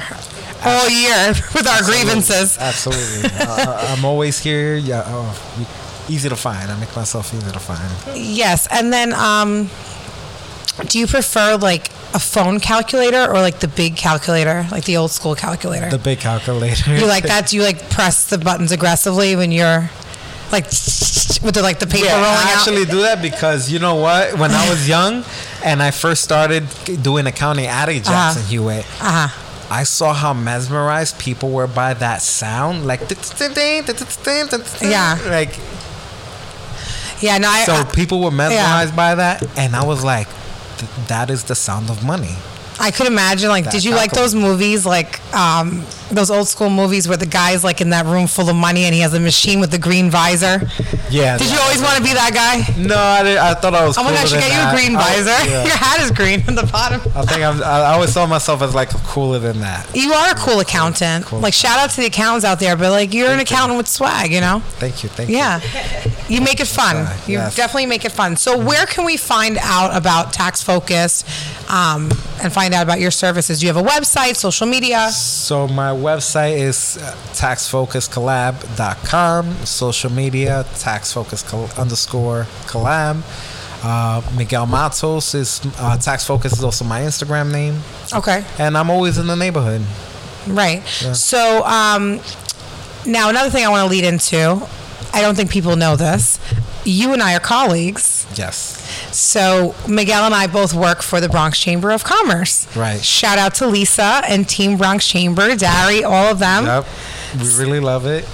all 0.64 0.90
year 0.90 1.34
with 1.54 1.68
our 1.68 1.84
grievances. 1.84 2.58
Absolutely. 2.58 3.30
uh, 3.40 3.96
I'm 3.96 4.06
always 4.06 4.40
here. 4.40 4.76
Yeah, 4.78 5.04
oh, 5.06 6.06
easy 6.10 6.30
to 6.30 6.36
find. 6.36 6.72
I 6.72 6.80
make 6.80 6.96
myself 6.96 7.34
easy 7.34 7.52
to 7.52 7.60
find. 7.60 8.18
Yes, 8.18 8.68
and 8.72 8.92
then 8.94 9.14
um, 9.14 9.70
do 10.88 11.00
you 11.00 11.08
prefer 11.08 11.58
like 11.58 11.88
a 12.14 12.20
phone 12.20 12.60
calculator 12.60 13.22
or 13.30 13.36
like 13.42 13.60
the 13.60 13.68
big 13.68 13.96
calculator, 13.98 14.66
like 14.72 14.86
the 14.86 14.98
old 14.98 15.12
school 15.12 15.36
calculator? 15.36 15.90
The 15.90 15.98
big 16.00 16.20
calculator. 16.20 16.96
you 16.96 17.06
like 17.08 17.24
that? 17.26 17.48
Do 17.48 17.56
you 17.58 17.64
like 17.64 17.90
press 17.90 18.30
the 18.30 18.38
buttons 18.38 18.72
aggressively 18.72 19.36
when 19.36 19.52
you're 19.52 19.90
like 20.52 20.66
with 20.66 21.54
the 21.54 21.62
like 21.62 21.80
the 21.80 21.88
paper 21.88 22.06
Yeah, 22.06 22.16
rolling 22.16 22.28
I 22.30 22.52
out? 22.54 22.58
actually 22.58 22.86
do 22.86 23.02
that 23.02 23.22
because 23.22 23.72
you 23.72 23.80
know 23.80 23.96
what? 23.96 24.38
When 24.38 24.52
I 24.52 24.70
was 24.70 24.88
young 24.88 25.24
and 25.64 25.82
I 25.82 25.92
first 25.92 26.24
started 26.24 26.66
doing 27.02 27.26
accounting 27.28 27.68
at 27.68 27.88
a 27.90 28.00
Jackson 28.00 28.44
Hewitt, 28.44 28.86
Uh 29.02 29.28
huh. 29.30 29.48
I 29.74 29.84
saw 29.84 30.14
how 30.14 30.34
mesmerized 30.34 31.18
people 31.18 31.52
were 31.52 31.68
by 31.68 31.94
that 31.94 32.22
sound, 32.22 32.86
like 32.86 33.00
Yeah. 34.82 35.18
like 35.28 35.58
Yeah. 37.22 37.38
No. 37.38 37.50
I, 37.50 37.64
so 37.66 37.86
people 37.94 38.22
were 38.22 38.32
mesmerized 38.32 38.96
by 38.96 39.16
that, 39.16 39.44
and 39.58 39.76
I 39.76 39.86
was 39.86 40.04
like, 40.04 40.28
"Th- 40.28 40.38
that 41.08 41.30
is 41.30 41.44
the 41.46 41.56
sound 41.56 41.90
of 41.90 42.04
money. 42.06 42.36
I 42.80 42.90
could 42.90 43.06
imagine. 43.06 43.50
Like, 43.50 43.66
That 43.66 43.74
did 43.74 43.84
you 43.84 43.92
like 43.92 44.12
those 44.12 44.34
movies, 44.34 44.88
like 44.88 45.20
um, 45.36 45.86
those 46.10 46.32
old 46.32 46.48
school 46.48 46.72
movies 46.72 47.08
where 47.08 47.18
the 47.18 47.28
guy's 47.28 47.64
like 47.64 47.80
in 47.80 47.92
that 47.92 48.08
room 48.08 48.26
full 48.26 48.50
of 48.50 48.56
money 48.56 48.86
and 48.86 48.96
he 48.96 49.02
has 49.02 49.14
a 49.14 49.20
machine 49.20 49.60
with 49.60 49.70
the 49.70 49.78
green 49.78 50.10
visor? 50.10 50.62
Yeah. 51.12 51.38
Did 51.38 51.52
you 51.52 51.60
always 51.60 51.80
want 51.84 51.98
to 51.98 52.04
be 52.04 52.14
that 52.14 52.32
guy? 52.34 52.82
No, 52.82 52.98
I, 52.98 53.22
didn't, 53.22 53.38
I 53.38 53.54
thought 53.54 53.76
I 53.76 53.86
was. 53.86 53.98
Oh 54.00 54.04
my 54.04 54.10
cooler 54.10 54.22
gosh, 54.22 54.32
you 54.32 54.40
than 54.40 54.50
get 54.50 54.56
you 54.56 54.62
a 54.62 54.64
that. 54.64 54.76
green 54.76 54.96
I- 54.96 55.00
visor. 55.00 55.30
yeah. 55.52 55.64
Your 55.66 55.76
hat 55.78 56.02
is 56.02 56.10
green 56.10 56.42
on 56.48 56.56
the 56.56 56.64
bottom. 56.72 57.02
I 57.14 57.22
think 57.26 57.44
I'm, 57.44 57.62
I 57.62 57.82
I 57.82 57.94
always 57.94 58.12
saw 58.14 58.26
myself 58.26 58.64
as 58.64 58.74
like 58.74 58.90
cooler 59.06 59.38
than 59.38 59.60
that. 59.60 59.88
You 59.96 60.12
are 60.14 60.32
a 60.32 60.36
cool 60.36 60.60
accountant. 60.60 61.26
Cool. 61.26 61.40
Like 61.40 61.54
shout 61.54 61.78
out 61.78 61.92
to 61.92 62.02
the 62.02 62.08
accountants 62.08 62.46
out 62.46 62.60
there, 62.60 62.76
but 62.76 62.90
like 62.90 63.14
you're 63.14 63.30
an 63.30 63.40
accountant 63.42 63.78
with 63.78 63.90
swag, 63.90 64.32
you 64.34 64.42
know? 64.42 64.62
Thank 64.80 65.04
you, 65.04 65.10
thank 65.10 65.30
you. 65.30 65.38
Yeah. 65.38 65.60
you. 66.04 66.11
You 66.32 66.40
make 66.42 66.62
it 66.62 66.68
fun. 66.68 66.96
You 67.28 67.40
yes. 67.40 67.56
definitely 67.56 67.88
make 67.88 68.06
it 68.06 68.14
fun. 68.14 68.38
So, 68.38 68.58
where 68.58 68.86
can 68.86 69.04
we 69.04 69.18
find 69.18 69.58
out 69.62 69.94
about 69.96 70.32
Tax 70.32 70.64
Focus 70.64 71.26
um, 71.70 72.10
and 72.42 72.54
find 72.54 72.74
out 72.74 72.84
about 72.84 73.02
your 73.02 73.12
services? 73.12 73.60
Do 73.60 73.66
you 73.68 73.74
have 73.74 73.86
a 73.86 73.88
website, 73.88 74.38
social 74.38 74.66
media? 74.66 75.10
So 75.12 75.68
my 75.68 75.90
website 75.92 76.56
is 76.58 76.98
uh, 76.98 77.14
taxfocuscollab.com. 77.34 79.66
Social 79.66 80.10
media, 80.12 80.64
taxfocus 80.76 81.44
col- 81.48 81.70
underscore 81.78 82.46
collab. 82.66 83.24
Uh, 83.84 84.22
Miguel 84.38 84.68
Matos 84.68 85.34
is 85.34 85.60
uh, 85.80 85.98
Tax 85.98 86.24
Focus 86.26 86.54
is 86.54 86.64
also 86.64 86.86
my 86.86 87.02
Instagram 87.02 87.52
name, 87.52 87.82
Okay. 88.14 88.46
and 88.60 88.78
I'm 88.78 88.90
always 88.92 89.18
in 89.18 89.26
the 89.28 89.36
neighborhood. 89.36 89.82
Right. 90.48 90.82
So 90.86 91.64
um, 91.66 92.20
now 93.06 93.30
another 93.30 93.50
thing 93.50 93.66
I 93.66 93.70
want 93.70 93.84
to 93.86 93.90
lead 93.92 94.04
into. 94.06 94.62
I 95.14 95.22
don't 95.22 95.36
think 95.36 95.52
people 95.52 95.76
know 95.76 95.96
this. 95.96 96.40
You 96.86 97.14
and 97.14 97.22
I 97.22 97.36
are 97.36 97.40
colleagues. 97.40 98.26
Yes. 98.36 98.80
So 99.16 99.76
Miguel 99.88 100.26
and 100.26 100.34
I 100.34 100.48
both 100.48 100.74
work 100.74 101.02
for 101.02 101.22
the 101.22 101.30
Bronx 101.30 101.60
Chamber 101.60 101.92
of 101.92 102.04
Commerce. 102.04 102.74
Right. 102.76 103.04
Shout 103.04 103.38
out 103.38 103.56
to 103.56 103.68
Lisa 103.68 104.22
and 104.28 104.48
Team 104.48 104.78
Bronx 104.78 105.08
Chamber, 105.08 105.56
Dari, 105.56 106.04
all 106.04 106.32
of 106.32 106.40
them. 106.40 106.66
Yep. 106.66 106.86
We 107.40 107.56
really 107.58 107.80
love 107.80 108.06
it. 108.06 108.28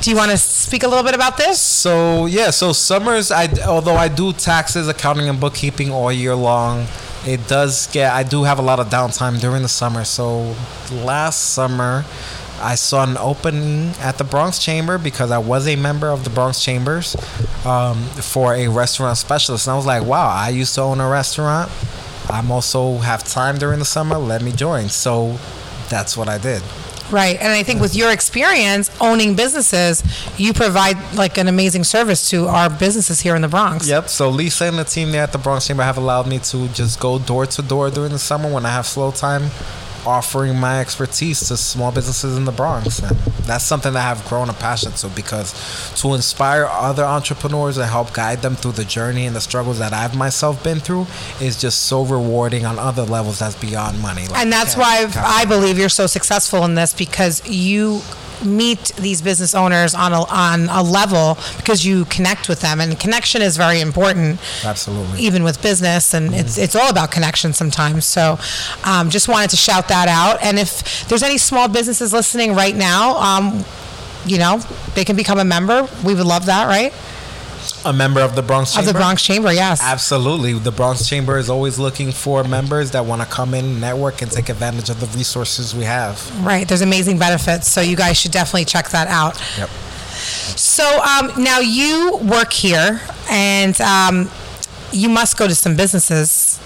Do 0.00 0.10
you 0.10 0.16
want 0.16 0.30
to 0.30 0.38
speak 0.38 0.82
a 0.82 0.88
little 0.88 1.04
bit 1.04 1.14
about 1.14 1.36
this? 1.36 1.60
So 1.60 2.26
yeah, 2.26 2.50
so 2.50 2.72
summers. 2.72 3.30
I 3.30 3.48
although 3.66 3.94
I 3.94 4.08
do 4.08 4.32
taxes, 4.32 4.88
accounting, 4.88 5.28
and 5.28 5.40
bookkeeping 5.40 5.90
all 5.90 6.12
year 6.12 6.34
long. 6.34 6.86
It 7.26 7.46
does 7.48 7.88
get. 7.88 8.12
I 8.12 8.22
do 8.22 8.44
have 8.44 8.58
a 8.58 8.62
lot 8.62 8.80
of 8.80 8.88
downtime 8.88 9.40
during 9.40 9.62
the 9.62 9.68
summer. 9.68 10.04
So 10.04 10.54
last 10.92 11.50
summer, 11.50 12.04
I 12.60 12.74
saw 12.74 13.04
an 13.04 13.16
opening 13.16 13.90
at 14.00 14.18
the 14.18 14.24
Bronx 14.24 14.58
Chamber 14.58 14.98
because 14.98 15.30
I 15.30 15.38
was 15.38 15.66
a 15.66 15.76
member 15.76 16.08
of 16.08 16.24
the 16.24 16.30
Bronx 16.30 16.62
Chambers 16.62 17.16
um, 17.64 18.02
for 18.04 18.54
a 18.54 18.68
restaurant 18.68 19.16
specialist, 19.18 19.66
and 19.66 19.74
I 19.74 19.76
was 19.76 19.86
like, 19.86 20.04
wow, 20.04 20.28
I 20.28 20.50
used 20.50 20.74
to 20.74 20.82
own 20.82 21.00
a 21.00 21.08
restaurant. 21.08 21.70
I'm 22.30 22.50
also 22.50 22.98
have 22.98 23.24
time 23.24 23.56
during 23.58 23.78
the 23.78 23.84
summer. 23.84 24.18
Let 24.18 24.42
me 24.42 24.52
join. 24.52 24.88
So 24.88 25.38
that's 25.88 26.16
what 26.16 26.28
I 26.28 26.38
did. 26.38 26.62
Right. 27.10 27.40
And 27.40 27.48
I 27.48 27.62
think 27.62 27.80
with 27.80 27.96
your 27.96 28.12
experience 28.12 28.90
owning 29.00 29.34
businesses, 29.34 30.02
you 30.36 30.52
provide 30.52 30.96
like 31.14 31.38
an 31.38 31.48
amazing 31.48 31.84
service 31.84 32.28
to 32.30 32.48
our 32.48 32.68
businesses 32.68 33.20
here 33.20 33.34
in 33.34 33.42
the 33.42 33.48
Bronx. 33.48 33.88
Yep. 33.88 34.08
So 34.08 34.28
Lisa 34.28 34.66
and 34.66 34.78
the 34.78 34.84
team 34.84 35.10
there 35.10 35.22
at 35.22 35.32
the 35.32 35.38
Bronx 35.38 35.66
Chamber 35.66 35.84
have 35.84 35.96
allowed 35.96 36.26
me 36.26 36.38
to 36.40 36.68
just 36.68 37.00
go 37.00 37.18
door 37.18 37.46
to 37.46 37.62
door 37.62 37.90
during 37.90 38.12
the 38.12 38.18
summer 38.18 38.52
when 38.52 38.66
I 38.66 38.70
have 38.70 38.86
slow 38.86 39.10
time, 39.10 39.44
offering 40.06 40.58
my 40.58 40.80
expertise 40.80 41.46
to 41.48 41.56
small 41.56 41.92
businesses 41.92 42.36
in 42.36 42.44
the 42.44 42.52
Bronx. 42.52 43.00
And 43.00 43.16
that's 43.46 43.64
something 43.64 43.92
that 43.92 44.10
I've 44.10 44.26
grown 44.28 44.48
a 44.48 44.52
passion 44.52 44.92
to 44.92 45.08
because 45.08 45.52
to 46.00 46.14
inspire 46.14 46.66
other 46.70 47.04
entrepreneurs 47.04 47.76
and 47.76 47.88
help 47.88 48.12
guide 48.12 48.42
them 48.42 48.56
through 48.56 48.72
the 48.72 48.84
journey 48.84 49.26
and 49.26 49.34
the 49.34 49.40
struggles 49.40 49.78
that 49.78 49.92
I've 49.92 50.16
myself 50.16 50.62
been 50.62 50.80
through 50.80 51.06
is 51.40 51.60
just 51.60 51.86
so 51.86 52.04
rewarding 52.04 52.66
on 52.66 52.78
other 52.78 53.02
levels 53.02 53.38
that's 53.38 53.56
beyond 53.56 54.00
money. 54.00 54.26
Like, 54.28 54.40
And 54.40 54.52
that's 54.52 54.76
why. 54.76 55.10
I 55.16 55.44
believe 55.44 55.78
you're 55.78 55.88
so 55.88 56.06
successful 56.06 56.64
in 56.64 56.74
this 56.74 56.94
because 56.94 57.46
you 57.48 58.02
meet 58.44 58.92
these 58.96 59.22
business 59.22 59.54
owners 59.54 59.94
on 59.94 60.12
a, 60.12 60.22
on 60.24 60.68
a 60.68 60.82
level 60.82 61.38
because 61.56 61.84
you 61.84 62.04
connect 62.06 62.48
with 62.48 62.60
them. 62.60 62.80
And 62.80 62.98
connection 62.98 63.42
is 63.42 63.56
very 63.56 63.80
important. 63.80 64.40
Absolutely. 64.64 65.20
even 65.20 65.44
with 65.44 65.60
business 65.62 66.14
and 66.14 66.34
it's 66.34 66.58
it's 66.58 66.74
all 66.74 66.90
about 66.90 67.10
connection 67.10 67.52
sometimes. 67.52 68.06
So 68.06 68.38
um, 68.84 69.10
just 69.10 69.28
wanted 69.28 69.50
to 69.50 69.56
shout 69.56 69.88
that 69.88 70.08
out. 70.08 70.42
And 70.42 70.58
if 70.58 71.06
there's 71.08 71.22
any 71.22 71.38
small 71.38 71.68
businesses 71.68 72.12
listening 72.12 72.54
right 72.54 72.74
now 72.74 73.16
um, 73.18 73.64
you 74.26 74.38
know 74.38 74.58
they 74.94 75.04
can 75.04 75.16
become 75.16 75.38
a 75.38 75.44
member. 75.44 75.88
We 76.04 76.14
would 76.14 76.26
love 76.26 76.46
that 76.46 76.66
right 76.66 76.92
A 77.84 77.92
member 77.92 78.20
of 78.20 78.34
the 78.34 78.42
Bronx 78.42 78.72
Chamber. 78.74 78.88
of 78.88 78.92
the 78.94 78.98
Bronx 78.98 79.22
Chamber 79.22 79.52
yes 79.52 79.80
Absolutely. 79.82 80.52
The 80.54 80.72
Bronx 80.72 81.08
Chamber 81.08 81.38
is 81.38 81.48
always 81.48 81.78
looking 81.78 82.10
for 82.12 82.42
members 82.44 82.90
that 82.90 83.04
want 83.04 83.22
to 83.22 83.28
come 83.28 83.54
in, 83.54 83.78
network, 83.80 84.20
and 84.22 84.30
take 84.30 84.48
advantage 84.48 84.90
of 84.90 85.00
the 85.00 85.06
resources 85.18 85.74
we 85.74 85.84
have. 85.84 86.16
right 86.44 86.66
there's 86.66 86.80
amazing 86.82 87.18
benefits 87.18 87.68
so 87.70 87.80
you 87.80 87.96
guys 87.96 88.16
should 88.18 88.32
definitely 88.32 88.64
check 88.64 88.88
that 88.90 89.08
out 89.08 89.40
Yep. 89.56 89.68
So 90.56 90.84
um, 91.02 91.30
now 91.42 91.60
you 91.60 92.18
work 92.22 92.52
here, 92.52 93.00
and 93.30 93.80
um, 93.80 94.28
you 94.90 95.08
must 95.08 95.36
go 95.38 95.46
to 95.46 95.54
some 95.54 95.76
businesses 95.76 96.58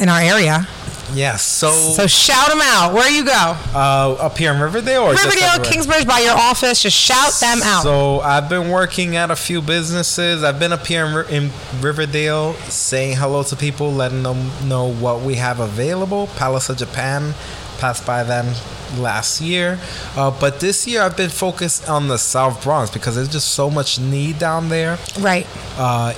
in 0.00 0.08
our 0.08 0.20
area. 0.20 0.66
Yes. 1.12 1.42
So, 1.42 1.70
So 1.70 2.06
shout 2.06 2.48
them 2.48 2.60
out. 2.62 2.92
Where 2.92 3.10
you 3.10 3.24
go? 3.24 3.56
uh, 3.74 4.16
up 4.18 4.36
here 4.38 4.52
in 4.52 4.60
Riverdale 4.60 5.02
or 5.02 5.10
Riverdale? 5.12 5.62
Kingsbridge, 5.64 6.06
by 6.06 6.20
your 6.20 6.36
office. 6.36 6.82
Just 6.82 6.96
shout 6.96 7.32
them 7.40 7.60
out. 7.62 7.82
So 7.82 8.20
I've 8.20 8.48
been 8.48 8.70
working 8.70 9.16
at 9.16 9.30
a 9.30 9.36
few 9.36 9.62
businesses. 9.62 10.42
I've 10.42 10.58
been 10.58 10.72
up 10.72 10.86
here 10.86 11.06
in, 11.06 11.44
in 11.44 11.50
Riverdale 11.80 12.54
saying 12.68 13.16
hello 13.16 13.42
to 13.44 13.56
people, 13.56 13.92
letting 13.92 14.22
them 14.22 14.50
know 14.68 14.90
what 14.92 15.20
we 15.20 15.36
have 15.36 15.60
available. 15.60 16.26
Palace 16.36 16.68
of 16.68 16.76
Japan 16.78 17.34
passed 17.78 18.06
by 18.06 18.22
them 18.22 18.54
last 18.98 19.40
year, 19.40 19.78
uh, 20.16 20.30
but 20.40 20.60
this 20.60 20.86
year 20.86 21.02
I've 21.02 21.16
been 21.16 21.28
focused 21.30 21.88
on 21.88 22.08
the 22.08 22.16
South 22.16 22.62
Bronx 22.62 22.90
because 22.90 23.16
there's 23.16 23.28
just 23.28 23.48
so 23.48 23.68
much 23.68 23.98
need 23.98 24.38
down 24.38 24.68
there. 24.70 24.98
right. 25.20 25.46
uh, 25.76 26.14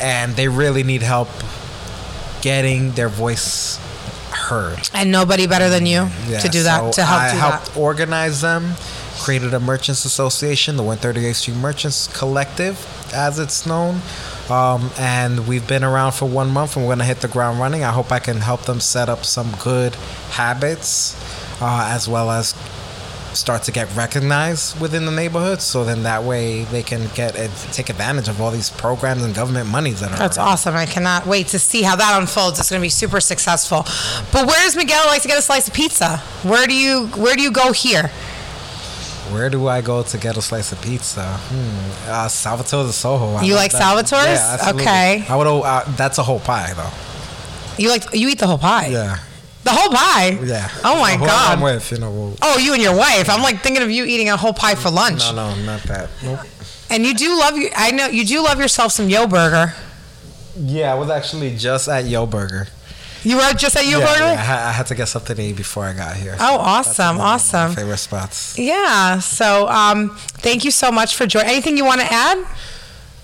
and 0.00 0.32
they 0.34 0.48
really 0.48 0.82
need 0.82 1.02
help 1.02 1.28
getting 2.40 2.92
their 2.92 3.08
voice 3.08 3.78
heard. 4.52 4.88
And 4.94 5.10
nobody 5.10 5.46
better 5.46 5.68
than 5.68 5.86
you 5.86 6.08
Yeah, 6.28 6.38
to 6.40 6.48
do 6.48 6.62
that, 6.64 6.80
so 6.94 7.02
to 7.02 7.04
help 7.04 7.22
I 7.22 7.32
do 7.32 7.38
helped 7.38 7.66
that. 7.74 7.76
organize 7.80 8.40
them, 8.40 8.74
created 9.20 9.54
a 9.54 9.60
merchants 9.60 10.04
association, 10.04 10.76
the 10.76 10.82
138th 10.82 11.36
Street 11.36 11.56
Merchants 11.56 12.08
Collective, 12.18 12.76
as 13.14 13.38
it's 13.38 13.66
known. 13.66 14.00
Um, 14.50 14.90
and 14.98 15.46
we've 15.48 15.66
been 15.66 15.84
around 15.84 16.12
for 16.12 16.26
one 16.26 16.50
month, 16.50 16.76
and 16.76 16.84
we're 16.84 16.92
gonna 16.92 17.04
hit 17.04 17.20
the 17.20 17.28
ground 17.28 17.58
running. 17.60 17.84
I 17.84 17.92
hope 17.92 18.10
I 18.12 18.18
can 18.18 18.38
help 18.40 18.62
them 18.62 18.80
set 18.80 19.08
up 19.08 19.24
some 19.24 19.50
good 19.62 19.94
habits, 20.30 21.14
uh, 21.62 21.88
as 21.90 22.08
well 22.08 22.30
as 22.30 22.54
start 23.34 23.62
to 23.64 23.72
get 23.72 23.94
recognized 23.96 24.80
within 24.80 25.04
the 25.06 25.10
neighborhood. 25.12 25.60
So 25.60 25.84
then 25.84 26.02
that 26.04 26.22
way 26.22 26.64
they 26.64 26.82
can 26.82 27.08
get 27.14 27.34
take 27.72 27.88
advantage 27.88 28.28
of 28.28 28.40
all 28.40 28.50
these 28.50 28.70
programs 28.70 29.22
and 29.22 29.34
government 29.34 29.68
monies 29.68 30.00
that 30.00 30.12
are. 30.12 30.18
That's 30.18 30.38
around. 30.38 30.48
awesome. 30.48 30.74
I 30.74 30.86
cannot 30.86 31.26
wait 31.26 31.48
to 31.48 31.58
see 31.58 31.82
how 31.82 31.96
that 31.96 32.20
unfolds. 32.20 32.58
It's 32.60 32.70
going 32.70 32.80
to 32.80 32.84
be 32.84 32.90
super 32.90 33.20
successful. 33.20 33.84
But 34.32 34.46
where 34.46 34.60
does 34.62 34.76
Miguel 34.76 35.04
like 35.06 35.22
to 35.22 35.28
get 35.28 35.38
a 35.38 35.42
slice 35.42 35.68
of 35.68 35.74
pizza? 35.74 36.18
Where 36.42 36.66
do 36.66 36.74
you 36.74 37.06
Where 37.08 37.34
do 37.34 37.42
you 37.42 37.52
go 37.52 37.72
here? 37.72 38.10
Where 39.30 39.48
do 39.48 39.66
I 39.66 39.80
go 39.80 40.02
to 40.02 40.18
get 40.18 40.36
a 40.36 40.42
slice 40.42 40.72
of 40.72 40.82
pizza? 40.82 41.24
Hmm. 41.24 42.10
Uh, 42.10 42.28
Salvatore 42.28 42.84
de 42.84 42.92
Soho. 42.92 43.34
I 43.34 43.42
You 43.42 43.54
like. 43.54 43.70
Salvatore's? 43.70 44.40
Yeah. 44.40 44.72
Okay. 44.74 45.24
I 45.28 45.36
would. 45.36 45.46
Uh, 45.46 45.84
that's 45.96 46.18
a 46.18 46.22
whole 46.22 46.40
pie, 46.40 46.74
though. 46.74 46.90
You 47.78 47.88
like 47.88 48.04
you 48.12 48.28
eat 48.28 48.38
the 48.38 48.46
whole 48.46 48.58
pie. 48.58 48.88
Yeah. 48.88 49.18
The 49.64 49.70
whole 49.70 49.90
pie. 49.90 50.30
Yeah. 50.42 50.68
Oh 50.84 51.00
my 51.00 51.16
god. 51.16 51.56
I'm 51.58 51.60
with, 51.60 51.90
you 51.92 51.98
know. 51.98 52.10
We'll, 52.10 52.36
Oh, 52.42 52.58
you 52.58 52.72
and 52.74 52.82
your 52.82 52.96
wife. 52.96 53.30
I'm 53.30 53.42
like 53.42 53.60
thinking 53.60 53.82
of 53.82 53.90
you 53.90 54.04
eating 54.04 54.28
a 54.28 54.36
whole 54.36 54.52
pie 54.52 54.74
for 54.74 54.90
lunch. 54.90 55.20
no, 55.32 55.54
no, 55.54 55.62
not 55.64 55.82
that. 55.84 56.10
Nope. 56.22 56.40
And 56.90 57.06
you 57.06 57.14
do 57.14 57.38
love 57.38 57.56
you. 57.56 57.70
I 57.76 57.90
know 57.92 58.06
you 58.06 58.24
do 58.24 58.42
love 58.42 58.58
yourself 58.58 58.92
some 58.92 59.08
Yo 59.08 59.26
Burger. 59.26 59.74
Yeah, 60.56 60.92
I 60.92 60.94
was 60.98 61.08
actually 61.10 61.56
just 61.56 61.88
at 61.88 62.06
Yo 62.06 62.26
Burger. 62.26 62.66
You 63.24 63.36
were 63.36 63.52
just 63.52 63.76
at 63.76 63.86
Yo 63.86 64.00
yeah, 64.00 64.06
Burger. 64.06 64.24
yeah, 64.24 64.64
I, 64.66 64.68
I 64.70 64.72
had 64.72 64.86
to 64.88 64.94
get 64.96 65.06
something 65.06 65.36
to 65.36 65.42
eat 65.42 65.56
before 65.56 65.84
I 65.84 65.92
got 65.94 66.16
here. 66.16 66.32
Oh, 66.40 66.58
That's 66.58 66.88
awesome, 66.98 67.20
awesome. 67.20 67.72
Favorite 67.72 67.98
spots. 67.98 68.58
Yeah. 68.58 69.20
So, 69.20 69.68
um, 69.68 70.10
thank 70.16 70.64
you 70.64 70.72
so 70.72 70.90
much 70.90 71.14
for 71.16 71.24
joining. 71.26 71.50
Anything 71.50 71.76
you 71.76 71.84
want 71.84 72.00
to 72.00 72.12
add? 72.12 72.44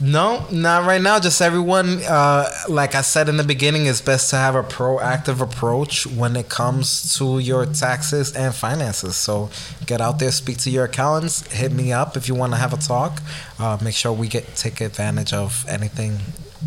No, 0.01 0.47
not 0.53 0.87
right 0.87 1.03
now. 1.03 1.19
Just 1.19 1.43
everyone, 1.43 2.01
uh, 2.05 2.49
like 2.69 2.95
I 2.95 3.01
said 3.01 3.29
in 3.29 3.37
the 3.37 3.43
beginning, 3.43 3.87
it's 3.87 4.01
best 4.01 4.31
to 4.31 4.37
have 4.37 4.55
a 4.55 4.63
proactive 4.63 5.41
approach 5.41 6.07
when 6.07 6.37
it 6.37 6.49
comes 6.49 7.17
to 7.19 7.41
your 7.41 7.67
taxes 7.67 8.33
and 8.37 8.55
finances. 8.55 9.17
So 9.17 9.51
get 9.87 10.01
out 10.01 10.21
there, 10.21 10.31
speak 10.31 10.59
to 10.59 10.71
your 10.71 10.85
accountants, 10.85 11.51
hit 11.53 11.73
me 11.73 11.93
up 11.93 12.17
if 12.17 12.29
you 12.29 12.37
want 12.37 12.53
to 12.53 12.59
have 12.59 12.73
a 12.73 12.77
talk. 12.77 13.21
Uh, 13.59 13.77
make 13.83 13.95
sure 13.95 14.13
we 14.13 14.29
get 14.29 14.55
take 14.55 14.81
advantage 14.81 15.33
of 15.33 15.67
anything 15.69 16.19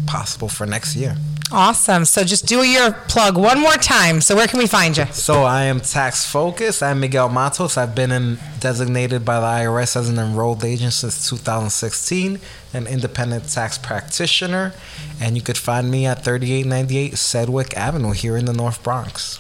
possible 0.06 0.50
for 0.50 0.66
next 0.66 0.96
year. 0.96 1.16
Awesome. 1.52 2.06
So 2.06 2.24
just 2.24 2.46
do 2.46 2.64
your 2.66 2.94
plug 2.94 3.38
one 3.38 3.60
more 3.60 3.74
time. 3.74 4.22
So 4.22 4.36
where 4.36 4.48
can 4.48 4.58
we 4.58 4.68
find 4.68 4.96
you? 4.96 5.06
So 5.12 5.44
I 5.44 5.64
am 5.64 5.82
tax 5.82 6.26
focused. 6.26 6.82
I'm 6.82 7.02
Miguel 7.02 7.28
Matos. 7.28 7.76
I've 7.76 7.94
been 7.94 8.12
in, 8.12 8.40
designated 8.60 9.26
by 9.26 9.40
the 9.40 9.46
IRS 9.46 9.98
as 9.98 10.08
an 10.08 10.18
enrolled 10.18 10.64
agent 10.64 10.94
since 10.94 11.28
2016, 11.28 12.40
an 12.74 12.88
independent 12.88 13.50
tax 13.50 13.78
practitioner, 13.78 14.74
and 15.20 15.36
you 15.36 15.42
could 15.42 15.58
find 15.58 15.92
me 15.92 16.06
at 16.06 16.24
3898 16.24 17.18
Sedgwick 17.18 17.76
Avenue 17.76 18.12
here 18.12 18.38
in 18.38 18.46
the 18.46 18.54
North 18.54 18.82
Bronx. 18.82 19.40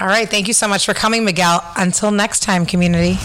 All 0.00 0.06
right. 0.06 0.28
Thank 0.28 0.48
you 0.48 0.54
so 0.54 0.66
much 0.66 0.86
for 0.86 0.94
coming, 0.94 1.26
Miguel. 1.26 1.62
Until 1.76 2.10
next 2.10 2.40
time, 2.40 2.64
community. 2.64 3.18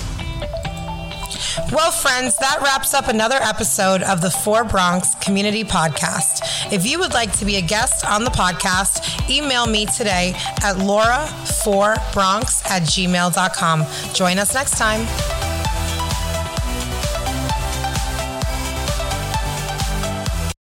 Well, 1.72 1.92
friends, 1.92 2.36
that 2.38 2.60
wraps 2.62 2.94
up 2.94 3.08
another 3.08 3.38
episode 3.42 4.02
of 4.04 4.22
the 4.22 4.30
Four 4.30 4.64
Bronx 4.64 5.16
Community 5.16 5.64
Podcast. 5.64 6.42
If 6.72 6.86
you 6.86 7.00
would 7.00 7.14
like 7.14 7.32
to 7.40 7.46
be 7.46 7.56
a 7.58 7.62
guest 7.62 8.06
on 8.06 8.24
the 8.24 8.32
podcast, 8.32 9.30
email 9.30 9.66
me 9.68 9.86
today 9.86 10.34
at 10.64 10.76
laura4bronx 10.78 12.66
at 12.70 12.84
gmail.com. 12.84 13.86
Join 14.14 14.38
us 14.40 14.54
next 14.54 14.78
time. 14.78 15.45